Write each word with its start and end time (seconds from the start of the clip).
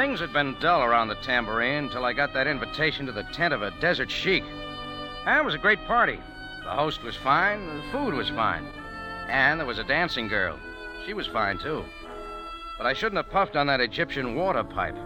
Things 0.00 0.20
had 0.20 0.32
been 0.32 0.56
dull 0.60 0.82
around 0.82 1.08
the 1.08 1.14
tambourine 1.16 1.84
until 1.84 2.06
I 2.06 2.14
got 2.14 2.32
that 2.32 2.46
invitation 2.46 3.04
to 3.04 3.12
the 3.12 3.24
tent 3.24 3.52
of 3.52 3.60
a 3.60 3.70
desert 3.82 4.10
sheik. 4.10 4.42
It 5.26 5.44
was 5.44 5.54
a 5.54 5.58
great 5.58 5.84
party. 5.84 6.18
The 6.64 6.70
host 6.70 7.02
was 7.02 7.16
fine, 7.16 7.66
the 7.66 7.82
food 7.92 8.14
was 8.14 8.30
fine. 8.30 8.66
And 9.28 9.60
there 9.60 9.66
was 9.66 9.78
a 9.78 9.84
dancing 9.84 10.26
girl. 10.26 10.58
She 11.04 11.12
was 11.12 11.26
fine, 11.26 11.58
too. 11.58 11.84
But 12.78 12.86
I 12.86 12.94
shouldn't 12.94 13.18
have 13.18 13.30
puffed 13.30 13.56
on 13.56 13.66
that 13.66 13.82
Egyptian 13.82 14.36
water 14.36 14.64
pipe. 14.64 14.96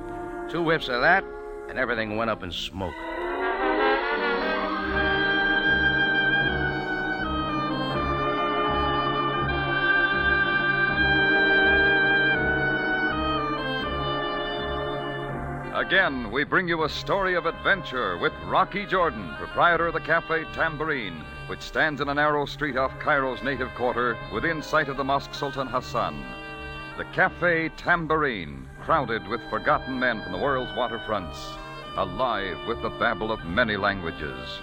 Two 0.48 0.62
whiffs 0.62 0.86
of 0.86 1.00
that, 1.00 1.24
and 1.68 1.76
everything 1.76 2.16
went 2.16 2.30
up 2.30 2.44
in 2.44 2.52
smoke. 2.52 2.94
Again, 15.74 16.30
we 16.30 16.44
bring 16.44 16.68
you 16.68 16.84
a 16.84 16.88
story 16.88 17.34
of 17.34 17.46
adventure 17.46 18.16
with 18.16 18.32
Rocky 18.44 18.86
Jordan, 18.86 19.34
proprietor 19.38 19.88
of 19.88 19.94
the 19.94 20.00
Cafe 20.00 20.44
Tambourine, 20.52 21.24
which 21.48 21.60
stands 21.60 22.00
in 22.00 22.08
a 22.08 22.14
narrow 22.14 22.46
street 22.46 22.76
off 22.76 22.96
Cairo's 23.00 23.42
native 23.42 23.74
quarter 23.74 24.16
within 24.32 24.62
sight 24.62 24.88
of 24.88 24.96
the 24.96 25.02
Mosque 25.02 25.34
Sultan 25.34 25.66
Hassan. 25.66 26.24
The 26.96 27.06
Cafe 27.06 27.70
Tambourine, 27.76 28.68
crowded 28.82 29.26
with 29.26 29.40
forgotten 29.50 29.98
men 29.98 30.22
from 30.22 30.30
the 30.30 30.38
world's 30.38 30.70
waterfronts, 30.78 31.56
alive 31.96 32.56
with 32.68 32.80
the 32.80 32.90
babble 32.90 33.32
of 33.32 33.44
many 33.44 33.76
languages. 33.76 34.60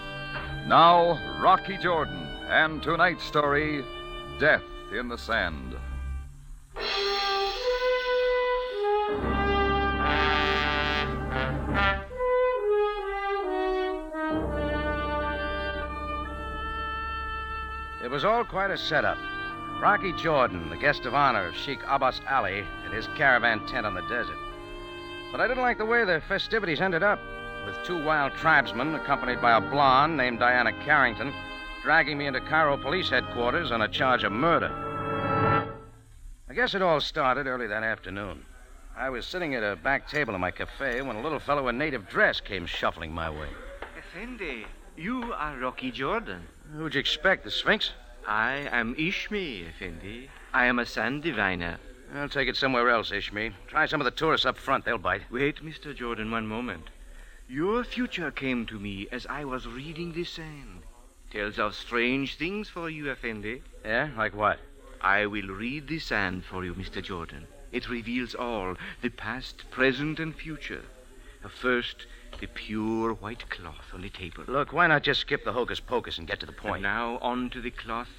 Now, 0.65 1.19
Rocky 1.41 1.77
Jordan, 1.77 2.25
and 2.47 2.81
tonight's 2.81 3.25
story 3.25 3.83
Death 4.39 4.63
in 4.97 5.09
the 5.09 5.17
Sand. 5.17 5.70
Was 18.11 18.25
all 18.25 18.43
quite 18.43 18.69
a 18.69 18.77
setup. 18.77 19.17
Rocky 19.79 20.11
Jordan, 20.11 20.69
the 20.69 20.75
guest 20.75 21.05
of 21.05 21.15
honor 21.15 21.47
of 21.47 21.55
Sheikh 21.55 21.79
Abbas 21.87 22.19
Ali, 22.29 22.65
at 22.85 22.91
his 22.91 23.07
caravan 23.15 23.65
tent 23.67 23.85
on 23.85 23.93
the 23.93 24.01
desert. 24.01 24.37
But 25.31 25.39
I 25.39 25.47
didn't 25.47 25.63
like 25.63 25.77
the 25.77 25.85
way 25.85 26.03
the 26.03 26.21
festivities 26.27 26.81
ended 26.81 27.03
up, 27.03 27.21
with 27.65 27.75
two 27.85 28.03
wild 28.03 28.33
tribesmen, 28.33 28.95
accompanied 28.95 29.41
by 29.41 29.55
a 29.55 29.61
blonde 29.61 30.17
named 30.17 30.39
Diana 30.39 30.73
Carrington, 30.83 31.33
dragging 31.83 32.17
me 32.17 32.27
into 32.27 32.41
Cairo 32.41 32.75
police 32.75 33.09
headquarters 33.09 33.71
on 33.71 33.81
a 33.81 33.87
charge 33.87 34.25
of 34.25 34.33
murder. 34.33 34.69
I 36.49 36.53
guess 36.53 36.75
it 36.75 36.81
all 36.81 36.99
started 36.99 37.47
early 37.47 37.67
that 37.67 37.83
afternoon. 37.83 38.43
I 38.97 39.09
was 39.09 39.25
sitting 39.25 39.55
at 39.55 39.63
a 39.63 39.77
back 39.77 40.09
table 40.09 40.35
in 40.35 40.41
my 40.41 40.51
cafe 40.51 41.01
when 41.01 41.15
a 41.15 41.21
little 41.21 41.39
fellow 41.39 41.69
in 41.69 41.77
native 41.77 42.09
dress 42.09 42.41
came 42.41 42.65
shuffling 42.65 43.13
my 43.13 43.29
way. 43.29 43.47
Effendi, 43.97 44.65
you 44.97 45.31
are 45.31 45.57
Rocky 45.57 45.91
Jordan. 45.91 46.41
Who'd 46.75 46.93
you 46.93 46.99
expect, 46.99 47.45
the 47.45 47.51
Sphinx? 47.51 47.91
I 48.27 48.67
am 48.71 48.95
Ishmi, 48.95 49.67
Effendi. 49.67 50.29
I 50.53 50.65
am 50.65 50.79
a 50.79 50.85
sand 50.85 51.23
diviner. 51.23 51.79
I'll 52.13 52.29
take 52.29 52.47
it 52.47 52.57
somewhere 52.57 52.89
else, 52.89 53.11
Ishmi. 53.11 53.53
Try 53.67 53.85
some 53.85 54.01
of 54.01 54.05
the 54.05 54.11
tourists 54.11 54.45
up 54.45 54.57
front. 54.57 54.85
They'll 54.85 54.97
bite. 54.97 55.31
Wait, 55.31 55.63
Mr. 55.63 55.95
Jordan, 55.95 56.29
one 56.29 56.45
moment. 56.45 56.89
Your 57.47 57.83
future 57.83 58.31
came 58.31 58.65
to 58.67 58.79
me 58.79 59.07
as 59.11 59.25
I 59.27 59.45
was 59.45 59.67
reading 59.67 60.13
the 60.13 60.23
sand. 60.23 60.83
Tells 61.31 61.57
of 61.57 61.75
strange 61.75 62.35
things 62.35 62.69
for 62.69 62.89
you, 62.89 63.09
Effendi. 63.09 63.61
Yeah? 63.83 64.09
Like 64.17 64.35
what? 64.35 64.59
I 65.01 65.25
will 65.25 65.47
read 65.47 65.87
the 65.87 65.99
sand 65.99 66.45
for 66.45 66.63
you, 66.63 66.73
Mr. 66.75 67.01
Jordan. 67.01 67.47
It 67.71 67.89
reveals 67.89 68.35
all 68.35 68.75
the 69.01 69.09
past, 69.09 69.69
present, 69.71 70.19
and 70.19 70.35
future. 70.35 70.83
First, 71.49 72.05
the 72.39 72.47
pure 72.47 73.13
white 73.13 73.49
cloth 73.49 73.93
on 73.93 74.01
the 74.01 74.09
table. 74.09 74.43
Look, 74.47 74.73
why 74.73 74.87
not 74.87 75.03
just 75.03 75.21
skip 75.21 75.43
the 75.43 75.53
hocus 75.53 75.79
pocus 75.79 76.17
and 76.17 76.27
get 76.27 76.39
to 76.39 76.45
the 76.45 76.51
And 76.53 76.61
point? 76.61 76.81
now 76.83 77.17
on 77.19 77.49
to 77.51 77.61
the 77.61 77.71
cloth, 77.71 78.09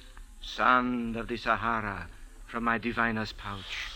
sand 0.41 1.15
of 1.17 1.27
the 1.27 1.37
Sahara, 1.37 2.07
from 2.47 2.63
my 2.63 2.77
diviner's 2.77 3.33
pouch. 3.33 3.87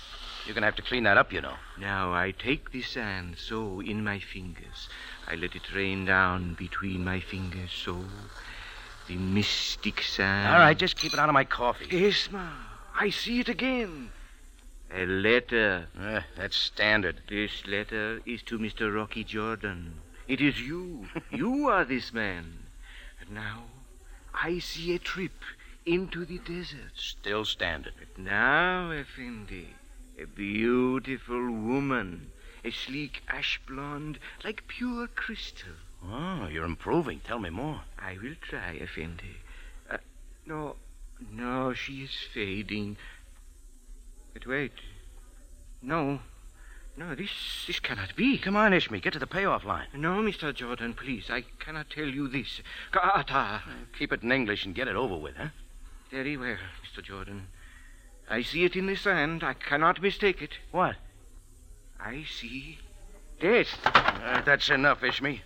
You're 0.46 0.54
going 0.54 0.62
to 0.64 0.68
have 0.68 0.76
to 0.78 0.82
clean 0.82 1.04
that 1.04 1.18
up, 1.18 1.34
you 1.34 1.42
know. 1.42 1.56
Now 1.78 2.14
I 2.14 2.32
take 2.32 2.72
the 2.72 2.82
sand 2.82 3.36
so 3.38 3.82
in 3.82 4.04
my 4.04 4.20
fingers. 4.20 4.88
I 5.28 5.36
let 5.36 5.56
it 5.56 5.74
rain 5.76 6.06
down 6.06 6.54
between 6.54 7.04
my 7.04 7.20
fingers 7.20 7.72
so. 7.72 8.04
The 9.08 9.16
mystic 9.16 10.02
sand. 10.02 10.48
All 10.54 10.60
right, 10.60 10.78
just 10.78 10.98
keep 10.98 11.14
it 11.14 11.20
out 11.20 11.30
of 11.30 11.34
my 11.34 11.44
coffee. 11.46 11.88
Yes, 11.92 12.30
ma. 12.32 12.48
I 13.00 13.10
see 13.10 13.40
it 13.40 13.48
again. 13.50 14.10
A 14.94 15.06
letter. 15.06 15.88
Uh, 16.00 16.22
that's 16.38 16.56
standard. 16.56 17.22
This 17.30 17.66
letter 17.68 18.22
is 18.26 18.42
to 18.44 18.58
Mr. 18.58 18.94
Rocky 18.94 19.24
Jordan. 19.24 19.94
It 20.28 20.42
is 20.42 20.60
you. 20.60 21.08
you 21.32 21.68
are 21.68 21.86
this 21.86 22.12
man. 22.12 22.66
And 23.22 23.32
now 23.32 23.64
I 24.34 24.60
see 24.60 24.94
a 24.94 25.00
trip 25.00 25.44
into 25.86 26.26
the 26.26 26.40
desert. 26.40 26.92
Still 26.96 27.46
standard. 27.46 27.94
But 27.98 28.22
now, 28.22 28.92
Effendi, 28.92 29.70
a 30.22 30.26
beautiful 30.26 31.52
woman, 31.52 32.32
a 32.64 32.72
sleek 32.72 33.24
ash 33.30 33.62
blonde 33.66 34.20
like 34.44 34.68
pure 34.68 35.08
crystal. 35.08 35.74
Oh, 36.04 36.48
you're 36.48 36.66
improving. 36.66 37.22
Tell 37.22 37.40
me 37.40 37.50
more. 37.50 37.82
I 37.98 38.18
will 38.22 38.36
try, 38.42 38.74
Effendi. 38.82 39.38
Uh, 39.90 39.98
no, 40.46 40.76
no, 41.32 41.74
she 41.74 42.04
is 42.04 42.12
fading. 42.34 42.98
But 44.34 44.46
wait. 44.46 44.74
No, 45.82 46.20
no, 46.98 47.14
this 47.14 47.30
this 47.68 47.80
cannot 47.80 48.16
be. 48.16 48.38
Come 48.40 48.56
on, 48.56 48.72
Ishmi. 48.72 49.02
Get 49.02 49.14
to 49.14 49.20
the 49.20 49.28
payoff 49.28 49.64
line. 49.64 49.88
No, 49.94 50.18
Mr. 50.18 50.54
Jordan, 50.54 50.96
please. 50.96 51.30
I 51.30 51.44
cannot 51.60 51.92
tell 51.92 52.08
you 52.08 52.28
this. 52.28 52.62
Kata. 52.92 53.62
Keep 53.98 54.14
it 54.14 54.24
in 54.24 54.32
English 54.32 54.66
and 54.66 54.74
get 54.74 54.88
it 54.88 54.96
over 54.96 55.16
with, 55.16 55.36
huh? 55.38 55.50
Very 56.10 56.36
well, 56.38 56.58
Mr. 56.84 57.04
Jordan. 57.04 57.48
I 58.30 58.42
see 58.42 58.66
it 58.66 58.76
in 58.76 58.88
the 58.88 58.96
sand. 58.96 59.44
I 59.44 59.54
cannot 59.54 60.02
mistake 60.02 60.42
it. 60.42 60.58
What? 60.72 60.96
I 62.00 62.24
see 62.24 62.80
death. 63.40 63.80
Uh, 63.86 64.42
that's 64.42 64.70
enough, 64.70 65.02
Ishmi. 65.02 65.42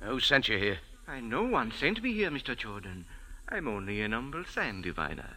Who 0.00 0.20
sent 0.20 0.48
you 0.48 0.58
here? 0.58 0.78
I, 1.08 1.20
no 1.20 1.42
one 1.42 1.72
sent 1.72 2.02
me 2.02 2.12
here, 2.12 2.30
Mr. 2.30 2.56
Jordan. 2.56 3.04
I'm 3.48 3.66
only 3.68 4.00
an 4.00 4.12
humble 4.12 4.44
sand 4.44 4.84
diviner. 4.84 5.36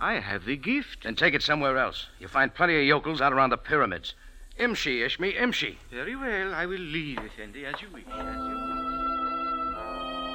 I 0.00 0.14
have 0.14 0.44
the 0.44 0.56
gift. 0.56 1.04
Then 1.04 1.16
take 1.16 1.34
it 1.34 1.42
somewhere 1.42 1.76
else. 1.78 2.06
You'll 2.18 2.30
find 2.30 2.54
plenty 2.54 2.78
of 2.78 2.86
yokels 2.86 3.20
out 3.20 3.32
around 3.32 3.50
the 3.50 3.56
pyramids. 3.58 4.14
Imshi, 4.58 5.04
Ishmi, 5.04 5.36
Imshi. 5.36 5.76
Very 5.90 6.16
well. 6.16 6.54
I 6.54 6.64
will 6.64 6.78
leave, 6.78 7.18
Effendi, 7.18 7.66
as 7.66 7.80
you 7.82 7.88
wish. 7.92 8.04
As 8.10 8.36
you 8.36 8.54
wish. 8.54 8.76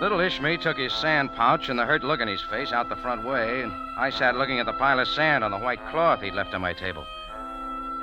Little 0.01 0.19
Ishmi 0.19 0.61
took 0.61 0.77
his 0.77 0.93
sand 0.93 1.31
pouch 1.33 1.69
and 1.69 1.77
the 1.77 1.85
hurt 1.85 2.03
look 2.03 2.19
in 2.21 2.27
his 2.27 2.41
face 2.41 2.71
out 2.71 2.89
the 2.89 2.95
front 2.97 3.25
way, 3.25 3.61
and 3.61 3.71
I 3.97 4.09
sat 4.09 4.35
looking 4.35 4.59
at 4.59 4.65
the 4.65 4.73
pile 4.73 4.99
of 4.99 5.07
sand 5.07 5.43
on 5.43 5.51
the 5.51 5.59
white 5.59 5.83
cloth 5.89 6.21
he'd 6.21 6.33
left 6.33 6.53
on 6.53 6.61
my 6.61 6.73
table. 6.73 7.05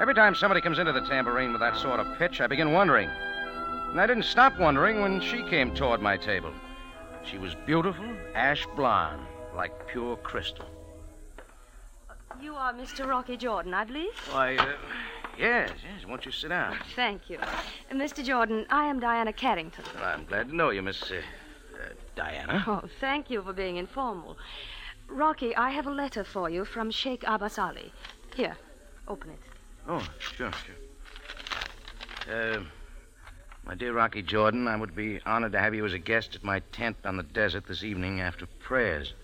Every 0.00 0.14
time 0.14 0.34
somebody 0.34 0.60
comes 0.60 0.78
into 0.78 0.92
the 0.92 1.00
tambourine 1.00 1.50
with 1.50 1.60
that 1.60 1.76
sort 1.76 1.98
of 1.98 2.18
pitch, 2.18 2.40
I 2.40 2.46
begin 2.46 2.72
wondering. 2.72 3.08
And 3.90 4.00
I 4.00 4.06
didn't 4.06 4.24
stop 4.24 4.58
wondering 4.58 5.00
when 5.00 5.20
she 5.20 5.42
came 5.44 5.74
toward 5.74 6.00
my 6.00 6.16
table. 6.16 6.52
She 7.24 7.38
was 7.38 7.56
beautiful, 7.66 8.06
ash 8.34 8.64
blonde, 8.76 9.26
like 9.56 9.88
pure 9.88 10.16
crystal. 10.16 10.66
You 12.40 12.54
are 12.54 12.72
Mr. 12.72 13.08
Rocky 13.08 13.36
Jordan, 13.36 13.74
I 13.74 13.84
believe. 13.84 14.16
Why, 14.30 14.56
uh, 14.56 14.66
yes, 15.38 15.70
yes. 15.70 16.06
Won't 16.06 16.26
you 16.26 16.32
sit 16.32 16.48
down? 16.48 16.76
Thank 16.94 17.30
you. 17.30 17.38
Mr. 17.92 18.24
Jordan, 18.24 18.66
I 18.70 18.86
am 18.86 19.00
Diana 19.00 19.32
Carrington. 19.32 19.84
Well, 19.94 20.04
I'm 20.04 20.24
glad 20.24 20.48
to 20.48 20.56
know 20.56 20.70
you, 20.70 20.82
Miss 20.82 21.02
uh, 21.10 21.16
uh, 21.74 21.88
Diana. 22.16 22.64
Oh, 22.66 22.82
thank 23.00 23.30
you 23.30 23.42
for 23.42 23.52
being 23.52 23.76
informal. 23.76 24.36
Rocky, 25.08 25.56
I 25.56 25.70
have 25.70 25.86
a 25.86 25.90
letter 25.90 26.24
for 26.24 26.50
you 26.50 26.64
from 26.64 26.90
Sheikh 26.90 27.24
Abbas 27.26 27.58
Ali. 27.58 27.92
Here, 28.36 28.56
open 29.06 29.30
it. 29.30 29.38
Oh, 29.88 30.06
sure, 30.18 30.52
sure. 30.52 30.74
Uh, 32.34 32.60
my 33.64 33.74
dear 33.74 33.92
Rocky 33.92 34.22
Jordan, 34.22 34.68
I 34.68 34.76
would 34.76 34.94
be 34.94 35.20
honored 35.24 35.52
to 35.52 35.58
have 35.58 35.74
you 35.74 35.84
as 35.86 35.94
a 35.94 35.98
guest 35.98 36.34
at 36.34 36.44
my 36.44 36.60
tent 36.72 36.96
on 37.04 37.16
the 37.16 37.22
desert 37.22 37.66
this 37.66 37.82
evening 37.82 38.20
after 38.20 38.46
prayers. 38.46 39.14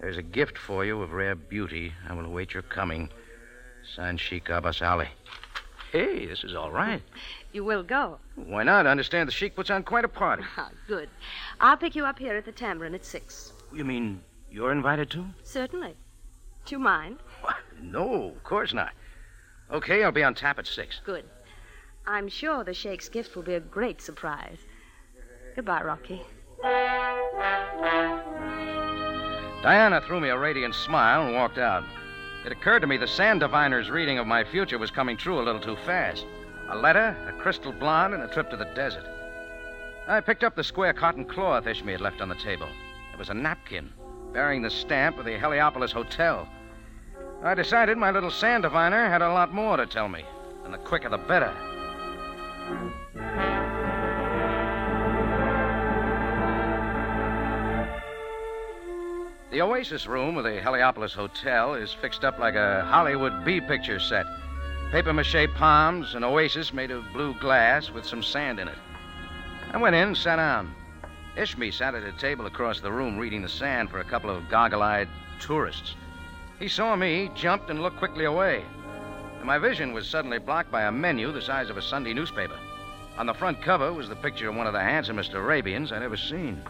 There's 0.00 0.16
a 0.16 0.22
gift 0.22 0.58
for 0.58 0.84
you 0.84 1.00
of 1.02 1.12
rare 1.12 1.34
beauty. 1.34 1.92
I 2.08 2.14
will 2.14 2.26
await 2.26 2.54
your 2.54 2.62
coming. 2.62 3.10
Signed 3.96 4.20
Sheikh 4.20 4.48
Abbas 4.48 4.82
Ali. 4.82 5.08
Okay, 5.94 6.26
this 6.26 6.42
is 6.42 6.56
all 6.56 6.72
right. 6.72 7.00
You 7.52 7.62
will 7.62 7.84
go. 7.84 8.18
Why 8.34 8.64
not? 8.64 8.84
I 8.84 8.90
understand 8.90 9.28
the 9.28 9.32
Sheik 9.32 9.54
puts 9.54 9.70
on 9.70 9.84
quite 9.84 10.04
a 10.04 10.08
party. 10.08 10.42
Ah, 10.56 10.70
good. 10.88 11.08
I'll 11.60 11.76
pick 11.76 11.94
you 11.94 12.04
up 12.04 12.18
here 12.18 12.34
at 12.34 12.44
the 12.44 12.50
Tambourine 12.50 12.96
at 12.96 13.04
six. 13.04 13.52
You 13.72 13.84
mean 13.84 14.20
you're 14.50 14.72
invited 14.72 15.08
too? 15.08 15.26
Certainly. 15.44 15.94
Do 16.66 16.74
you 16.74 16.80
mind? 16.80 17.18
What? 17.42 17.56
No, 17.80 18.32
of 18.36 18.42
course 18.42 18.74
not. 18.74 18.90
Okay, 19.70 20.02
I'll 20.02 20.10
be 20.10 20.24
on 20.24 20.34
tap 20.34 20.58
at 20.58 20.66
six. 20.66 21.00
Good. 21.04 21.26
I'm 22.08 22.28
sure 22.28 22.64
the 22.64 22.74
sheik's 22.74 23.08
gift 23.08 23.36
will 23.36 23.44
be 23.44 23.54
a 23.54 23.60
great 23.60 24.00
surprise. 24.02 24.58
Goodbye, 25.54 25.82
Rocky. 25.82 26.22
Diana 29.62 30.00
threw 30.00 30.18
me 30.18 30.30
a 30.30 30.36
radiant 30.36 30.74
smile 30.74 31.26
and 31.26 31.36
walked 31.36 31.58
out. 31.58 31.84
It 32.44 32.52
occurred 32.52 32.80
to 32.80 32.86
me 32.86 32.98
the 32.98 33.06
sand 33.06 33.40
diviner's 33.40 33.90
reading 33.90 34.18
of 34.18 34.26
my 34.26 34.44
future 34.44 34.78
was 34.78 34.90
coming 34.90 35.16
true 35.16 35.40
a 35.40 35.42
little 35.42 35.60
too 35.60 35.76
fast. 35.86 36.26
A 36.68 36.76
letter, 36.76 37.16
a 37.26 37.32
crystal 37.32 37.72
blonde, 37.72 38.12
and 38.12 38.22
a 38.22 38.28
trip 38.28 38.50
to 38.50 38.56
the 38.56 38.66
desert. 38.74 39.06
I 40.06 40.20
picked 40.20 40.44
up 40.44 40.54
the 40.54 40.62
square 40.62 40.92
cotton 40.92 41.24
cloth 41.24 41.64
Ishmi 41.64 41.92
had 41.92 42.02
left 42.02 42.20
on 42.20 42.28
the 42.28 42.34
table. 42.34 42.68
It 43.12 43.18
was 43.18 43.30
a 43.30 43.34
napkin 43.34 43.92
bearing 44.34 44.60
the 44.60 44.70
stamp 44.70 45.16
of 45.18 45.24
the 45.24 45.38
Heliopolis 45.38 45.92
Hotel. 45.92 46.46
I 47.42 47.54
decided 47.54 47.96
my 47.96 48.10
little 48.10 48.30
sand 48.30 48.64
diviner 48.64 49.08
had 49.08 49.22
a 49.22 49.32
lot 49.32 49.54
more 49.54 49.78
to 49.78 49.86
tell 49.86 50.08
me, 50.08 50.24
and 50.64 50.74
the 50.74 50.78
quicker 50.78 51.08
the 51.08 51.18
better. 51.18 51.54
The 59.54 59.62
Oasis 59.62 60.08
room 60.08 60.36
of 60.36 60.42
the 60.42 60.60
Heliopolis 60.60 61.14
Hotel 61.14 61.74
is 61.74 61.92
fixed 61.92 62.24
up 62.24 62.40
like 62.40 62.56
a 62.56 62.84
Hollywood 62.86 63.44
B 63.44 63.60
picture 63.60 64.00
set. 64.00 64.26
Paper 64.90 65.12
mache 65.12 65.46
palms, 65.54 66.16
an 66.16 66.24
oasis 66.24 66.72
made 66.72 66.90
of 66.90 67.04
blue 67.12 67.38
glass 67.38 67.88
with 67.88 68.04
some 68.04 68.20
sand 68.20 68.58
in 68.58 68.66
it. 68.66 68.74
I 69.72 69.76
went 69.76 69.94
in 69.94 70.08
and 70.08 70.16
sat 70.16 70.36
down. 70.36 70.74
Ishmi 71.36 71.72
sat 71.72 71.94
at 71.94 72.02
a 72.02 72.10
table 72.18 72.46
across 72.46 72.80
the 72.80 72.90
room 72.90 73.16
reading 73.16 73.42
the 73.42 73.48
sand 73.48 73.90
for 73.90 74.00
a 74.00 74.04
couple 74.04 74.28
of 74.28 74.48
goggle 74.48 74.82
eyed 74.82 75.08
tourists. 75.38 75.94
He 76.58 76.66
saw 76.66 76.96
me, 76.96 77.30
jumped, 77.36 77.70
and 77.70 77.80
looked 77.80 77.98
quickly 77.98 78.24
away. 78.24 78.64
And 79.36 79.44
my 79.44 79.58
vision 79.58 79.92
was 79.92 80.08
suddenly 80.08 80.40
blocked 80.40 80.72
by 80.72 80.82
a 80.82 80.90
menu 80.90 81.30
the 81.30 81.40
size 81.40 81.70
of 81.70 81.76
a 81.76 81.82
Sunday 81.82 82.12
newspaper. 82.12 82.58
On 83.18 83.26
the 83.26 83.34
front 83.34 83.62
cover 83.62 83.92
was 83.92 84.08
the 84.08 84.16
picture 84.16 84.48
of 84.48 84.56
one 84.56 84.66
of 84.66 84.72
the 84.72 84.80
handsomest 84.80 85.32
Arabians 85.32 85.92
I'd 85.92 86.02
ever 86.02 86.16
seen. 86.16 86.60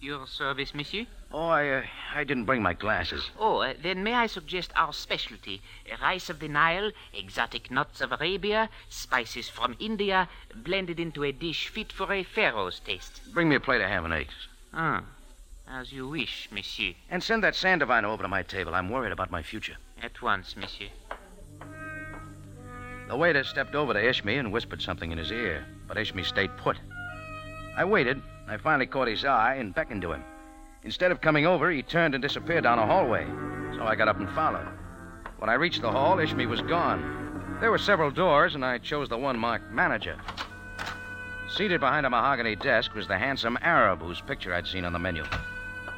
Your 0.00 0.26
service, 0.26 0.74
monsieur? 0.74 1.04
Oh, 1.30 1.48
I, 1.48 1.68
uh, 1.68 1.82
I 2.14 2.24
didn't 2.24 2.46
bring 2.46 2.62
my 2.62 2.72
glasses. 2.72 3.28
Oh, 3.38 3.58
uh, 3.58 3.74
then 3.82 4.02
may 4.02 4.14
I 4.14 4.28
suggest 4.28 4.72
our 4.74 4.94
specialty? 4.94 5.60
Rice 6.00 6.30
of 6.30 6.40
the 6.40 6.48
Nile, 6.48 6.92
exotic 7.12 7.70
nuts 7.70 8.00
of 8.00 8.10
Arabia, 8.10 8.70
spices 8.88 9.50
from 9.50 9.76
India, 9.78 10.26
blended 10.54 10.98
into 10.98 11.22
a 11.22 11.32
dish 11.32 11.68
fit 11.68 11.92
for 11.92 12.10
a 12.14 12.22
pharaoh's 12.22 12.80
taste. 12.80 13.20
Bring 13.34 13.50
me 13.50 13.56
a 13.56 13.60
plate 13.60 13.82
of 13.82 13.88
ham 13.88 14.06
and 14.06 14.14
eggs. 14.14 14.32
Ah, 14.72 15.02
as 15.68 15.92
you 15.92 16.08
wish, 16.08 16.48
monsieur. 16.50 16.94
And 17.10 17.22
send 17.22 17.44
that 17.44 17.54
sand 17.54 17.80
diviner 17.80 18.08
over 18.08 18.22
to 18.22 18.28
my 18.28 18.42
table. 18.42 18.74
I'm 18.74 18.88
worried 18.88 19.12
about 19.12 19.30
my 19.30 19.42
future. 19.42 19.76
At 20.02 20.22
once, 20.22 20.56
monsieur. 20.56 20.88
The 23.08 23.16
waiter 23.16 23.44
stepped 23.44 23.74
over 23.74 23.92
to 23.92 24.00
Ishmi 24.02 24.38
and 24.38 24.50
whispered 24.50 24.80
something 24.80 25.12
in 25.12 25.18
his 25.18 25.30
ear, 25.30 25.66
but 25.86 25.98
Ishmi 25.98 26.24
stayed 26.24 26.56
put. 26.56 26.78
I 27.76 27.84
waited. 27.84 28.22
I 28.50 28.56
finally 28.56 28.86
caught 28.86 29.06
his 29.06 29.24
eye 29.24 29.54
and 29.54 29.72
beckoned 29.72 30.02
to 30.02 30.10
him. 30.10 30.24
Instead 30.82 31.12
of 31.12 31.20
coming 31.20 31.46
over, 31.46 31.70
he 31.70 31.82
turned 31.82 32.16
and 32.16 32.22
disappeared 32.22 32.64
down 32.64 32.80
a 32.80 32.86
hallway. 32.86 33.24
So 33.76 33.84
I 33.84 33.94
got 33.94 34.08
up 34.08 34.18
and 34.18 34.28
followed. 34.30 34.66
When 35.38 35.48
I 35.48 35.54
reached 35.54 35.82
the 35.82 35.92
hall, 35.92 36.16
Ishmi 36.16 36.48
was 36.48 36.60
gone. 36.60 37.58
There 37.60 37.70
were 37.70 37.78
several 37.78 38.10
doors, 38.10 38.56
and 38.56 38.64
I 38.64 38.78
chose 38.78 39.08
the 39.08 39.16
one 39.16 39.38
marked 39.38 39.70
manager. 39.70 40.18
Seated 41.48 41.78
behind 41.78 42.06
a 42.06 42.10
mahogany 42.10 42.56
desk 42.56 42.92
was 42.92 43.06
the 43.06 43.16
handsome 43.16 43.56
Arab 43.62 44.00
whose 44.00 44.20
picture 44.20 44.52
I'd 44.52 44.66
seen 44.66 44.84
on 44.84 44.92
the 44.92 44.98
menu. 44.98 45.22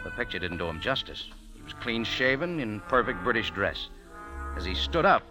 The 0.05 0.11
picture 0.11 0.39
didn't 0.39 0.59
do 0.59 0.69
him 0.69 0.79
justice. 0.79 1.31
He 1.55 1.63
was 1.63 1.73
clean 1.73 2.05
shaven, 2.05 2.61
in 2.61 2.81
perfect 2.81 3.25
British 3.25 3.51
dress. 3.51 3.89
As 4.59 4.65
he 4.67 4.75
stood 4.75 5.07
up, 5.07 5.23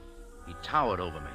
he 0.47 0.55
towered 0.63 0.99
over 0.99 1.19
me. 1.19 1.29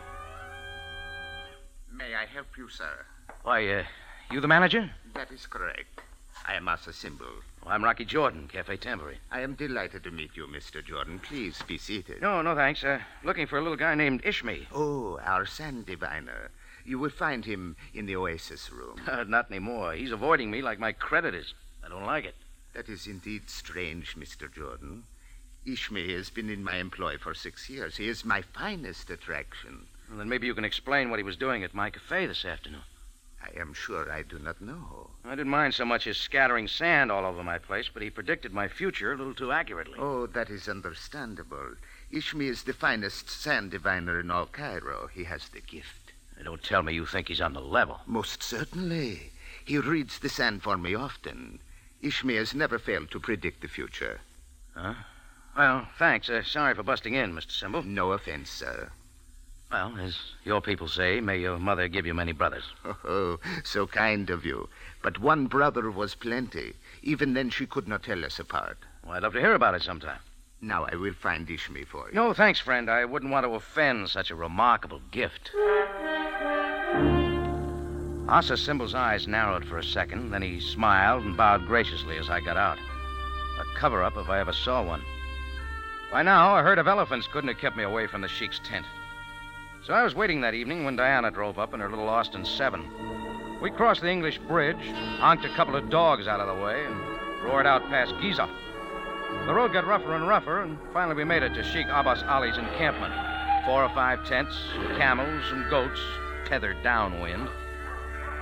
May 1.92 2.16
I 2.16 2.26
help 2.26 2.48
you, 2.58 2.68
sir? 2.68 3.06
Why, 3.44 3.68
uh, 3.68 3.84
you 4.32 4.40
the 4.40 4.48
manager? 4.48 4.90
That 5.16 5.32
is 5.32 5.46
correct. 5.46 6.02
I 6.46 6.54
am 6.56 6.68
Asa 6.68 6.92
Symbol. 6.92 7.26
Oh, 7.64 7.70
I'm 7.70 7.82
Rocky 7.82 8.04
Jordan, 8.04 8.48
Cafe 8.52 8.76
Tambourine. 8.76 9.16
I 9.32 9.40
am 9.40 9.54
delighted 9.54 10.04
to 10.04 10.10
meet 10.10 10.36
you, 10.36 10.46
Mr. 10.46 10.84
Jordan. 10.84 11.18
Please 11.20 11.62
be 11.66 11.78
seated. 11.78 12.20
No, 12.20 12.42
no, 12.42 12.54
thanks. 12.54 12.84
Uh, 12.84 12.98
looking 13.24 13.46
for 13.46 13.56
a 13.56 13.62
little 13.62 13.78
guy 13.78 13.94
named 13.94 14.22
Ishmi. 14.24 14.66
Oh, 14.74 15.18
our 15.24 15.46
sand 15.46 15.86
diviner. 15.86 16.50
You 16.84 16.98
will 16.98 17.10
find 17.10 17.46
him 17.46 17.76
in 17.94 18.04
the 18.04 18.14
Oasis 18.16 18.70
room. 18.70 19.00
Uh, 19.08 19.24
not 19.24 19.50
anymore. 19.50 19.94
He's 19.94 20.12
avoiding 20.12 20.50
me 20.50 20.60
like 20.60 20.78
my 20.78 20.92
creditors. 20.92 21.54
I 21.82 21.88
don't 21.88 22.04
like 22.04 22.26
it. 22.26 22.34
That 22.74 22.90
is 22.90 23.06
indeed 23.06 23.48
strange, 23.48 24.16
Mr. 24.16 24.52
Jordan. 24.52 25.04
Ishmi 25.66 26.14
has 26.14 26.28
been 26.28 26.50
in 26.50 26.62
my 26.62 26.76
employ 26.76 27.16
for 27.16 27.32
six 27.32 27.70
years. 27.70 27.96
He 27.96 28.06
is 28.08 28.22
my 28.24 28.42
finest 28.42 29.08
attraction. 29.08 29.86
Well, 30.10 30.18
then 30.18 30.28
maybe 30.28 30.46
you 30.46 30.54
can 30.54 30.66
explain 30.66 31.08
what 31.08 31.18
he 31.18 31.24
was 31.24 31.36
doing 31.36 31.64
at 31.64 31.72
my 31.72 31.88
cafe 31.88 32.26
this 32.26 32.44
afternoon. 32.44 32.82
I 33.46 33.60
am 33.60 33.74
sure 33.74 34.10
I 34.10 34.22
do 34.22 34.40
not 34.40 34.60
know. 34.60 35.10
I 35.24 35.30
didn't 35.30 35.50
mind 35.50 35.74
so 35.74 35.84
much 35.84 36.04
his 36.04 36.16
scattering 36.16 36.66
sand 36.66 37.12
all 37.12 37.24
over 37.24 37.44
my 37.44 37.58
place, 37.58 37.88
but 37.88 38.02
he 38.02 38.10
predicted 38.10 38.52
my 38.52 38.66
future 38.66 39.12
a 39.12 39.16
little 39.16 39.34
too 39.34 39.52
accurately. 39.52 39.98
Oh, 39.98 40.26
that 40.26 40.50
is 40.50 40.68
understandable. 40.68 41.76
Ishmi 42.12 42.48
is 42.48 42.64
the 42.64 42.72
finest 42.72 43.30
sand 43.30 43.70
diviner 43.70 44.18
in 44.18 44.32
all 44.32 44.46
Cairo. 44.46 45.08
He 45.12 45.24
has 45.24 45.48
the 45.48 45.60
gift. 45.60 46.12
Don't 46.42 46.62
tell 46.62 46.82
me 46.82 46.92
you 46.92 47.06
think 47.06 47.28
he's 47.28 47.40
on 47.40 47.52
the 47.52 47.60
level. 47.60 48.00
Most 48.04 48.42
certainly. 48.42 49.32
He 49.64 49.78
reads 49.78 50.18
the 50.18 50.28
sand 50.28 50.64
for 50.64 50.76
me 50.76 50.94
often. 50.94 51.60
Ishmi 52.02 52.36
has 52.36 52.52
never 52.52 52.78
failed 52.78 53.10
to 53.12 53.20
predict 53.20 53.62
the 53.62 53.68
future. 53.68 54.20
Huh? 54.74 54.94
Well, 55.56 55.88
thanks. 55.98 56.28
Uh, 56.28 56.42
sorry 56.42 56.74
for 56.74 56.82
busting 56.82 57.14
in, 57.14 57.32
Mr. 57.32 57.52
Symbol. 57.52 57.82
No 57.82 58.12
offense, 58.12 58.50
sir. 58.50 58.90
Well, 59.70 59.94
as 59.98 60.16
your 60.44 60.60
people 60.60 60.88
say, 60.88 61.20
may 61.20 61.38
your 61.38 61.58
mother 61.58 61.88
give 61.88 62.06
you 62.06 62.14
many 62.14 62.32
brothers. 62.32 62.64
Oh, 63.04 63.38
so 63.64 63.86
kind 63.86 64.30
of 64.30 64.44
you. 64.44 64.68
But 65.02 65.18
one 65.20 65.46
brother 65.46 65.90
was 65.90 66.14
plenty. 66.14 66.74
Even 67.02 67.34
then, 67.34 67.50
she 67.50 67.66
could 67.66 67.88
not 67.88 68.02
tell 68.02 68.24
us 68.24 68.38
apart. 68.38 68.78
Well, 69.04 69.14
I'd 69.16 69.22
love 69.22 69.32
to 69.34 69.40
hear 69.40 69.54
about 69.54 69.74
it 69.74 69.82
sometime. 69.82 70.18
Now 70.60 70.86
I 70.90 70.96
will 70.96 71.12
find 71.12 71.46
Ishmi 71.46 71.86
for 71.86 72.08
you. 72.08 72.14
No, 72.14 72.32
thanks, 72.32 72.60
friend. 72.60 72.90
I 72.90 73.04
wouldn't 73.04 73.30
want 73.30 73.44
to 73.44 73.50
offend 73.50 74.08
such 74.08 74.30
a 74.30 74.34
remarkable 74.34 75.00
gift. 75.10 75.50
Asa 78.28 78.56
Symbol's 78.56 78.94
eyes 78.94 79.28
narrowed 79.28 79.64
for 79.64 79.78
a 79.78 79.84
second, 79.84 80.30
then 80.30 80.42
he 80.42 80.58
smiled 80.60 81.24
and 81.24 81.36
bowed 81.36 81.66
graciously 81.66 82.16
as 82.18 82.28
I 82.28 82.40
got 82.40 82.56
out. 82.56 82.78
A 83.60 83.78
cover 83.78 84.02
up 84.02 84.16
if 84.16 84.28
I 84.28 84.40
ever 84.40 84.52
saw 84.52 84.82
one. 84.82 85.02
By 86.10 86.22
now, 86.22 86.56
a 86.56 86.62
herd 86.62 86.78
of 86.78 86.88
elephants 86.88 87.28
couldn't 87.28 87.48
have 87.48 87.58
kept 87.58 87.76
me 87.76 87.84
away 87.84 88.06
from 88.06 88.22
the 88.22 88.28
Sheik's 88.28 88.60
tent. 88.64 88.86
So 89.86 89.94
I 89.94 90.02
was 90.02 90.16
waiting 90.16 90.40
that 90.40 90.54
evening 90.54 90.84
when 90.84 90.96
Diana 90.96 91.30
drove 91.30 91.60
up 91.60 91.72
in 91.72 91.78
her 91.78 91.88
little 91.88 92.08
Austin 92.08 92.44
7. 92.44 93.60
We 93.62 93.70
crossed 93.70 94.00
the 94.00 94.10
English 94.10 94.38
bridge, 94.38 94.84
honked 95.20 95.44
a 95.44 95.54
couple 95.54 95.76
of 95.76 95.88
dogs 95.90 96.26
out 96.26 96.40
of 96.40 96.48
the 96.48 96.60
way, 96.60 96.84
and 96.84 96.96
roared 97.44 97.68
out 97.68 97.86
past 97.88 98.12
Giza. 98.20 98.48
The 99.46 99.54
road 99.54 99.72
got 99.72 99.86
rougher 99.86 100.16
and 100.16 100.26
rougher, 100.26 100.62
and 100.62 100.76
finally 100.92 101.14
we 101.14 101.22
made 101.22 101.44
it 101.44 101.54
to 101.54 101.62
Sheikh 101.62 101.86
Abbas 101.86 102.24
Ali's 102.24 102.58
encampment. 102.58 103.14
Four 103.64 103.84
or 103.84 103.88
five 103.90 104.26
tents, 104.26 104.56
camels, 104.96 105.44
and 105.52 105.70
goats 105.70 106.00
tethered 106.46 106.82
downwind. 106.82 107.48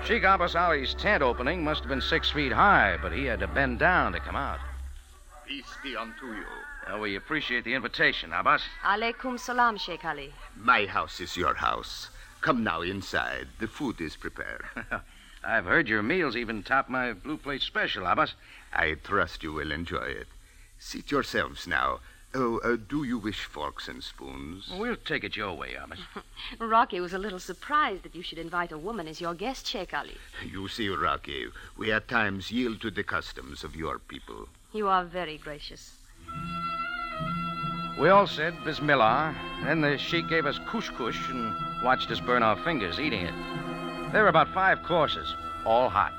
Sheikh 0.03 0.23
Abbas 0.23 0.55
Ali's 0.55 0.95
tent 0.95 1.23
opening 1.23 1.63
must 1.63 1.81
have 1.81 1.91
been 1.91 2.01
six 2.01 2.31
feet 2.31 2.53
high, 2.53 2.97
but 3.03 3.13
he 3.13 3.27
had 3.27 3.41
to 3.41 3.49
bend 3.49 3.79
down 3.79 4.13
to 4.13 4.21
come 4.21 4.37
out. 4.37 4.61
Peace 5.47 5.77
be 5.83 5.95
unto 5.95 6.25
you. 6.25 6.47
Well, 6.87 7.01
we 7.01 7.17
appreciate 7.17 7.65
the 7.65 7.75
invitation, 7.75 8.33
Abbas. 8.33 8.63
Alaikum 8.83 9.39
salam, 9.39 9.79
Sheikh 9.79 10.05
Ali. 10.05 10.33
My 10.57 10.85
house 10.85 11.19
is 11.19 11.37
your 11.37 11.55
house. 11.55 12.11
Come 12.43 12.63
now 12.63 12.83
inside. 12.83 13.49
The 13.59 13.69
food 13.69 14.01
is 14.01 14.17
prepared. 14.17 14.65
I've 15.45 15.65
heard 15.65 15.89
your 15.89 16.03
meals 16.03 16.37
even 16.37 16.63
top 16.63 16.91
my 16.91 17.15
blue 17.15 17.39
plate 17.39 17.63
special, 17.63 18.07
Abbas. 18.07 18.35
I 18.73 18.95
trust 19.03 19.43
you 19.43 19.53
will 19.53 19.73
enjoy 19.73 20.05
it. 20.05 20.29
Seat 20.79 21.11
yourselves 21.11 21.67
now. 21.67 22.01
Oh, 22.35 22.59
uh, 22.59 22.77
do 22.77 23.05
you 23.05 23.17
wish 23.17 23.45
forks 23.45 23.89
and 23.89 24.03
spoons? 24.03 24.71
We'll 24.77 24.97
take 24.97 25.25
it 25.25 25.37
your 25.37 25.55
way, 25.55 25.75
Abbas. 25.75 26.01
Rocky 26.59 27.01
was 27.01 27.15
a 27.15 27.19
little 27.19 27.39
surprised 27.39 28.03
that 28.03 28.15
you 28.15 28.23
should 28.23 28.39
invite 28.39 28.73
a 28.73 28.79
woman 28.79 29.09
as 29.09 29.21
your 29.21 29.35
guest, 29.35 29.67
Sheikh 29.67 29.95
Ali. 29.95 30.19
You 30.45 30.69
see, 30.69 30.89
Rocky, 30.89 31.47
we 31.79 31.93
at 31.93 32.09
times 32.09 32.51
yield 32.51 32.83
to 32.83 32.91
the 32.91 33.05
customs 33.05 33.65
of 33.65 33.75
your 33.75 33.99
people. 33.99 34.49
You 34.73 34.89
are 34.89 35.05
very 35.05 35.39
gracious. 35.39 35.93
We 37.99 38.09
all 38.09 38.27
said 38.27 38.55
Bismillah. 38.65 39.35
Then 39.63 39.81
the 39.81 39.97
sheik 39.97 40.29
gave 40.29 40.47
us 40.47 40.59
kush 40.67 40.91
kush 40.91 41.29
and 41.29 41.55
watched 41.83 42.11
us 42.11 42.19
burn 42.19 42.43
our 42.43 42.57
fingers 42.57 42.99
eating 42.99 43.25
it. 43.25 43.35
There 44.13 44.23
were 44.23 44.29
about 44.29 44.53
five 44.53 44.83
courses, 44.83 45.33
all 45.65 45.89
hot. 45.89 46.13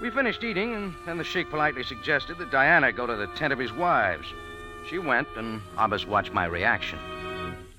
We 0.00 0.10
finished 0.10 0.44
eating, 0.44 0.72
and 0.74 0.94
then 1.04 1.18
the 1.18 1.24
sheik 1.24 1.50
politely 1.50 1.82
suggested 1.82 2.38
that 2.38 2.52
Diana 2.52 2.92
go 2.92 3.06
to 3.06 3.16
the 3.16 3.26
tent 3.28 3.52
of 3.52 3.58
his 3.58 3.72
wives. 3.72 4.26
She 4.88 4.98
went, 4.98 5.28
and 5.36 5.60
Abbas 5.76 6.06
watched 6.06 6.32
my 6.32 6.46
reaction. 6.46 6.98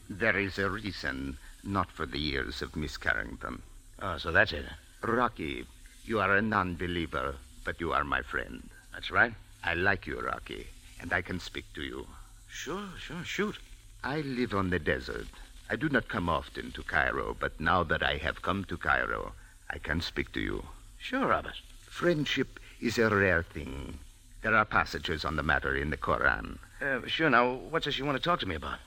There 0.09 0.37
is 0.37 0.59
a 0.59 0.69
reason. 0.69 1.37
not 1.63 1.91
for 1.91 2.05
the 2.05 2.19
years 2.19 2.61
of 2.61 2.75
Miss 2.75 2.97
Carrington. 2.97 3.61
Oh, 4.01 4.17
so 4.17 4.31
that's 4.31 4.51
it. 4.51 4.65
Rocky, 5.01 5.65
you 6.05 6.19
are 6.19 6.35
a 6.35 6.41
non 6.41 6.75
believer, 6.75 7.35
but 7.63 7.79
you 7.79 7.93
are 7.93 8.03
my 8.03 8.21
friend. 8.21 8.69
That's 8.93 9.11
right. 9.11 9.33
I 9.63 9.75
like 9.75 10.07
you, 10.07 10.19
Rocky, 10.19 10.67
and 10.99 11.13
I 11.13 11.21
can 11.21 11.39
speak 11.39 11.65
to 11.75 11.81
you. 11.83 12.07
Sure, 12.53 12.89
sure, 12.99 13.23
shoot. 13.23 13.57
I 14.03 14.21
live 14.21 14.53
on 14.53 14.69
the 14.69 14.77
desert. 14.77 15.27
I 15.69 15.77
do 15.77 15.87
not 15.87 16.09
come 16.09 16.27
often 16.27 16.71
to 16.73 16.83
Cairo, 16.83 17.35
but 17.39 17.59
now 17.59 17.83
that 17.83 18.03
I 18.03 18.17
have 18.17 18.41
come 18.41 18.65
to 18.65 18.77
Cairo, 18.77 19.33
I 19.69 19.77
can 19.77 20.01
speak 20.01 20.33
to 20.33 20.41
you. 20.41 20.65
Sure, 20.99 21.31
Abbas. 21.31 21.61
Friendship 21.87 22.59
is 22.81 22.97
a 22.97 23.09
rare 23.09 23.41
thing. 23.41 23.97
There 24.43 24.55
are 24.55 24.65
passages 24.65 25.23
on 25.23 25.37
the 25.37 25.43
matter 25.43 25.75
in 25.75 25.91
the 25.91 25.97
Koran. 25.97 26.59
Uh, 26.81 26.99
sure, 27.07 27.29
now, 27.29 27.53
what 27.53 27.83
this 27.83 27.95
she 27.95 28.03
want 28.03 28.17
to 28.17 28.23
talk 28.23 28.41
to 28.41 28.45
me 28.45 28.55
about? 28.55 28.79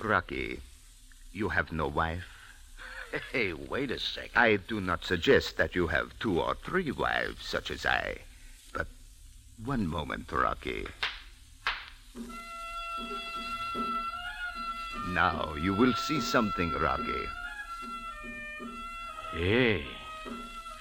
Rocky, 0.00 0.60
you 1.32 1.50
have 1.50 1.70
no 1.70 1.86
wife? 1.86 2.26
Hey, 3.32 3.52
wait 3.52 3.90
a 3.92 4.00
second. 4.00 4.32
I 4.34 4.56
do 4.56 4.80
not 4.80 5.04
suggest 5.04 5.56
that 5.58 5.74
you 5.74 5.86
have 5.86 6.18
two 6.18 6.40
or 6.40 6.54
three 6.56 6.90
wives, 6.90 7.46
such 7.46 7.70
as 7.70 7.86
I. 7.86 8.18
But 8.72 8.88
one 9.64 9.86
moment, 9.86 10.32
Rocky. 10.32 10.86
Now 15.08 15.54
you 15.54 15.72
will 15.74 15.94
see 15.94 16.20
something, 16.20 16.72
Rocky. 16.72 17.26
Hey, 19.32 19.84